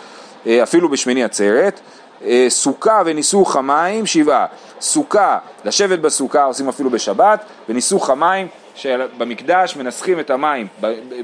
אה, 0.47 0.62
אפילו 0.62 0.88
בשמיני 0.88 1.25
עצרת. 1.25 1.81
אה, 2.25 2.47
סוכה 2.49 3.03
וניסוך 3.05 3.57
המים, 3.57 4.07
שבעה. 4.07 4.47
סוכה, 4.81 5.38
לשבת 5.64 5.99
בסוכה 5.99 6.44
עושים 6.44 6.68
אפילו 6.68 6.90
בשבת, 6.90 7.44
וניסוך 7.68 8.11
המים, 8.11 8.47
שבמקדש 8.75 9.77
מנסחים 9.77 10.21
את 10.21 10.31
המים 10.31 10.66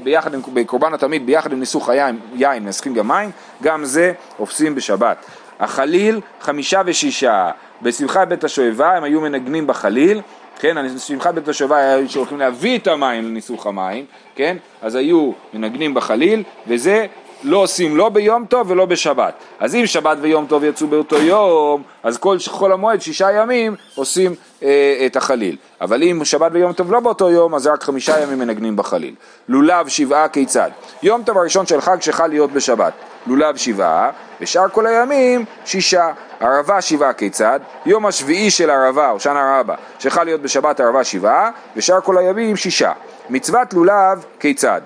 ביחד 0.03 0.33
עם, 0.33 0.41
בקורבן 0.53 0.93
התמיד 0.93 1.25
ביחד 1.25 1.51
עם 1.51 1.59
ניסוך 1.59 1.89
היין, 1.89 2.19
יין 2.35 2.63
מנסחים 2.63 2.93
גם 2.93 3.07
מים, 3.07 3.31
גם 3.63 3.85
זה 3.85 4.13
עושים 4.37 4.75
בשבת. 4.75 5.25
החליל 5.59 6.21
חמישה 6.41 6.81
ושישה, 6.85 7.51
בשמחת 7.81 8.27
בית 8.27 8.43
השואבה 8.43 8.97
הם 8.97 9.03
היו 9.03 9.21
מנגנים 9.21 9.67
בחליל, 9.67 10.21
כן, 10.59 10.99
שמחת 10.99 11.33
בית 11.33 11.47
השואבה 11.47 11.77
היה 11.77 12.09
שהולכים 12.09 12.39
להביא 12.39 12.77
את 12.77 12.87
המים 12.87 13.25
לניסוך 13.25 13.67
המים, 13.67 14.05
כן, 14.35 14.57
אז 14.81 14.95
היו 14.95 15.31
מנגנים 15.53 15.93
בחליל, 15.93 16.43
וזה 16.67 17.05
לא 17.43 17.57
עושים 17.57 17.97
לא 17.97 18.09
ביום 18.09 18.45
טוב 18.45 18.71
ולא 18.71 18.85
בשבת. 18.85 19.33
אז 19.59 19.75
אם 19.75 19.85
שבת 19.85 20.17
ויום 20.21 20.45
טוב 20.45 20.63
יצאו 20.63 20.87
באותו 20.87 21.17
יום, 21.17 21.83
אז 22.03 22.17
כל 22.17 22.37
חול 22.47 22.71
המועד, 22.71 23.01
שישה 23.01 23.31
ימים, 23.31 23.75
עושים 23.95 24.35
אה, 24.63 25.03
את 25.05 25.15
החליל. 25.15 25.57
אבל 25.81 26.03
אם 26.03 26.25
שבת 26.25 26.51
ויום 26.53 26.73
טוב 26.73 26.91
לא 26.91 26.99
באותו 26.99 27.29
יום, 27.29 27.55
אז 27.55 27.67
רק 27.67 27.83
חמישה 27.83 28.19
ימים 28.19 28.39
מנגנים 28.39 28.75
בחליל. 28.75 29.15
לולב 29.49 29.87
שבעה 29.87 30.27
כיצד? 30.27 30.69
יום 31.03 31.23
טוב 31.23 31.37
הראשון 31.37 31.65
של 31.65 31.81
חג 31.81 32.01
שחל 32.01 32.27
להיות 32.27 32.51
בשבת. 32.51 32.93
לולב 33.27 33.55
שבעה, 33.55 34.09
ושאר 34.41 34.69
כל 34.69 34.87
הימים 34.87 35.45
שישה. 35.65 36.11
ערבה 36.39 36.81
שבעה 36.81 37.13
כיצד? 37.13 37.59
יום 37.85 38.05
השביעי 38.05 38.51
של 38.51 38.69
ערבה, 38.69 39.11
או 39.11 39.19
שנה 39.19 39.59
רבה, 39.59 39.75
שחל 39.99 40.23
להיות 40.23 40.41
בשבת 40.41 40.79
ערבה 40.79 41.03
שבעה, 41.03 41.51
ושאר 41.75 42.01
כל 42.01 42.17
הימים 42.17 42.55
שישה. 42.55 42.91
מצוות 43.29 43.73
לולב 43.73 44.25
כיצד? 44.39 44.81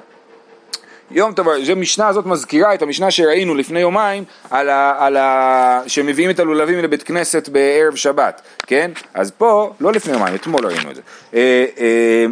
יום 1.12 1.34
טוב, 1.34 1.48
המשנה 1.50 2.08
הזאת 2.08 2.26
מזכירה 2.26 2.74
את 2.74 2.82
המשנה 2.82 3.12
שראינו 3.12 3.56
לפני 3.56 3.80
יומיים 3.80 4.24
על 4.50 4.70
ה, 4.70 4.96
על 5.00 5.18
ה, 5.18 5.82
שמביאים 5.88 6.30
את 6.30 6.40
הלולבים 6.40 6.80
לבית 6.80 7.04
כנסת 7.04 7.50
בערב 7.50 7.96
שבת, 7.96 8.42
כן? 8.68 8.92
אז 9.14 9.32
פה, 9.32 9.74
לא 9.80 9.92
לפני 9.92 10.14
יומיים, 10.14 10.36
אתמול 10.36 10.66
ראינו 10.66 10.92
את 10.92 10.96
זה. 10.96 11.02
אה, 11.34 11.66
אה, 11.80 12.26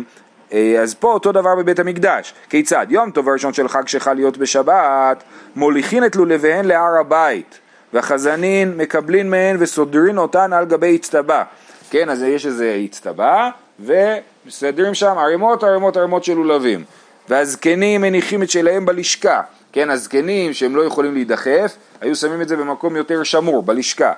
אה, 0.53 0.81
אז 0.81 0.95
פה 0.95 1.13
אותו 1.13 1.31
דבר 1.31 1.55
בבית 1.55 1.79
המקדש. 1.79 2.33
כיצד? 2.49 2.87
יום 2.89 3.11
טוב 3.11 3.29
הראשון 3.29 3.53
של 3.53 3.67
חג 3.67 3.87
שחל 3.87 4.13
להיות 4.13 4.37
בשבת, 4.37 5.23
מוליכין 5.55 6.05
את 6.05 6.15
לולביהן 6.15 6.65
להר 6.65 6.99
הבית, 6.99 7.59
והחזנין 7.93 8.77
מקבלין 8.77 9.29
מהן 9.29 9.57
וסודרין 9.59 10.17
אותן 10.17 10.53
על 10.53 10.65
גבי 10.65 10.95
אצטבה. 10.95 11.43
כן, 11.89 12.09
אז 12.09 12.23
יש 12.23 12.45
איזה 12.45 12.81
אצטבה, 12.85 13.49
ומסדרים 13.79 14.93
שם 14.93 15.17
ערימות 15.17 15.63
ערימות 15.63 15.97
ערימות 15.97 16.23
של 16.23 16.33
לולבים. 16.33 16.83
והזקנים 17.29 18.01
מניחים 18.01 18.43
את 18.43 18.49
שלהם 18.49 18.85
בלשכה, 18.85 19.41
כן, 19.71 19.89
הזקנים 19.89 20.53
שהם 20.53 20.75
לא 20.75 20.81
יכולים 20.81 21.13
להידחף, 21.13 21.75
היו 22.01 22.15
שמים 22.15 22.41
את 22.41 22.47
זה 22.47 22.55
במקום 22.55 22.95
יותר 22.95 23.23
שמור, 23.23 23.63
בלשכה. 23.63 24.11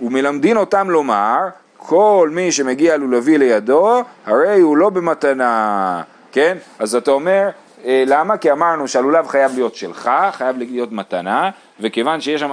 ומלמדין 0.00 0.56
אותם 0.56 0.90
לומר, 0.90 1.38
כל 1.76 2.30
מי 2.32 2.52
שמגיע 2.52 2.96
לולבי 2.96 3.38
לידו, 3.38 4.02
הרי 4.26 4.60
הוא 4.60 4.76
לא 4.76 4.90
במתנה, 4.90 6.02
כן? 6.32 6.56
אז 6.78 6.94
אתה 6.94 7.10
אומר, 7.10 7.48
אה, 7.84 8.04
למה? 8.06 8.36
כי 8.36 8.52
אמרנו 8.52 8.88
שהלולב 8.88 9.26
חייב 9.26 9.54
להיות 9.54 9.74
שלך, 9.74 10.10
חייב 10.32 10.58
להיות 10.58 10.92
מתנה, 10.92 11.50
וכיוון 11.80 12.20
שיש 12.20 12.40
שם 12.40 12.50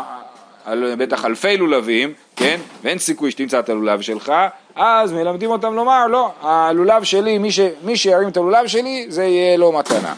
בטח 0.98 1.26
אלפי 1.26 1.58
לולבים, 1.58 2.14
כן? 2.36 2.60
ואין 2.84 2.98
סיכוי 2.98 3.32
שתמצא 3.32 3.60
את 3.60 3.70
הלולב 3.70 4.02
שלך, 4.02 4.34
אז 4.76 5.12
מלמדים 5.12 5.52
אותם 5.52 5.74
לומר, 5.74 6.08
לא, 6.08 6.32
הלולב 6.42 7.04
שלי, 7.04 7.38
מי, 7.38 7.52
ש, 7.52 7.60
מי 7.84 7.98
שירים 7.98 8.30
את 8.30 8.38
הלולב 8.38 8.68
שלי, 8.68 9.06
זה 9.10 9.24
יהיה 9.24 9.58
לו 9.58 9.72
מתנה. 9.72 10.14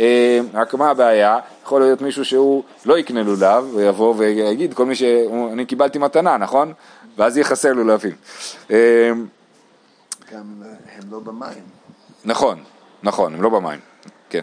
אה, 0.00 0.40
רק 0.54 0.74
מה 0.74 0.90
הבעיה? 0.90 1.38
יכול 1.62 1.80
להיות 1.80 2.00
מישהו 2.00 2.24
שהוא 2.24 2.62
לא 2.86 2.98
יקנה 2.98 3.22
לולב, 3.22 3.74
ויבוא 3.74 4.14
ויגיד, 4.16 4.74
כל 4.74 4.86
מי 4.86 4.94
ש... 4.94 5.02
אני 5.52 5.64
קיבלתי 5.64 5.98
מתנה, 5.98 6.36
נכון? 6.36 6.72
ואז 7.16 7.36
יהיה 7.36 7.44
חסר 7.44 7.72
לולבים. 7.72 8.12
אה, 8.70 9.10
גם 10.32 10.62
הם 10.96 11.02
לא 11.10 11.18
במים. 11.18 11.64
נכון, 12.24 12.58
נכון, 13.02 13.34
הם 13.34 13.42
לא 13.42 13.48
במים, 13.48 13.80
כן. 14.30 14.40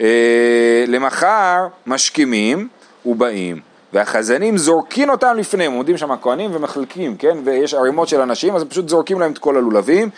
אה, 0.00 0.84
למחר 0.88 1.66
משכימים 1.86 2.68
ובאים. 3.06 3.60
והחזנים 3.96 4.58
זורקים 4.58 5.10
אותם 5.10 5.36
לפניהם, 5.36 5.72
עומדים 5.72 5.96
שם 5.96 6.10
הכהנים 6.10 6.50
ומחלקים, 6.54 7.16
כן? 7.16 7.38
ויש 7.44 7.74
ערימות 7.74 8.08
של 8.08 8.20
אנשים, 8.20 8.56
אז 8.56 8.62
הם 8.62 8.68
פשוט 8.68 8.88
זורקים 8.88 9.20
להם 9.20 9.32
את 9.32 9.38
כל 9.38 9.56
הלולבים, 9.56 10.10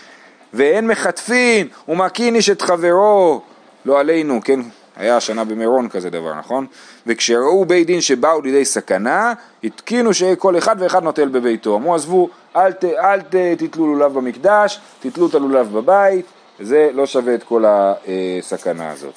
ואין 0.54 0.86
מחטפין, 0.86 1.68
ומכין 1.88 2.34
איש 2.34 2.50
את 2.50 2.62
חברו, 2.62 3.40
לא 3.84 4.00
עלינו, 4.00 4.40
כן? 4.44 4.60
היה 4.96 5.16
השנה 5.16 5.44
במירון 5.44 5.88
כזה 5.88 6.10
דבר, 6.10 6.34
נכון? 6.34 6.66
וכשראו 7.06 7.64
בית 7.64 7.86
דין 7.86 8.00
שבאו 8.00 8.42
לידי 8.42 8.64
סכנה, 8.64 9.32
התקינו 9.64 10.14
שכל 10.14 10.58
אחד 10.58 10.76
ואחד 10.78 11.02
נוטל 11.02 11.28
בביתו. 11.28 11.76
אמרו, 11.76 11.94
עזבו, 11.94 12.28
אל, 12.56 12.72
ת, 12.72 12.84
אל 12.84 13.20
ת, 13.20 13.34
תתלו 13.58 13.86
לולב 13.86 14.14
במקדש, 14.14 14.80
תתלו 15.00 15.26
את 15.26 15.34
הלולב 15.34 15.72
בבית, 15.72 16.26
זה 16.60 16.90
לא 16.94 17.06
שווה 17.06 17.34
את 17.34 17.42
כל 17.42 17.64
הסכנה 17.68 18.90
הזאת. 18.90 19.14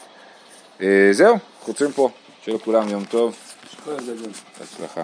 אה, 0.82 1.10
זהו, 1.12 1.38
חוצים 1.62 1.92
פה, 1.92 2.10
שיהיה 2.44 2.58
לכולם 2.58 2.90
יום 2.90 3.04
טוב. 3.04 3.36
כל 3.86 3.92
הגדול. 3.92 4.32
בהצלחה. 4.60 5.04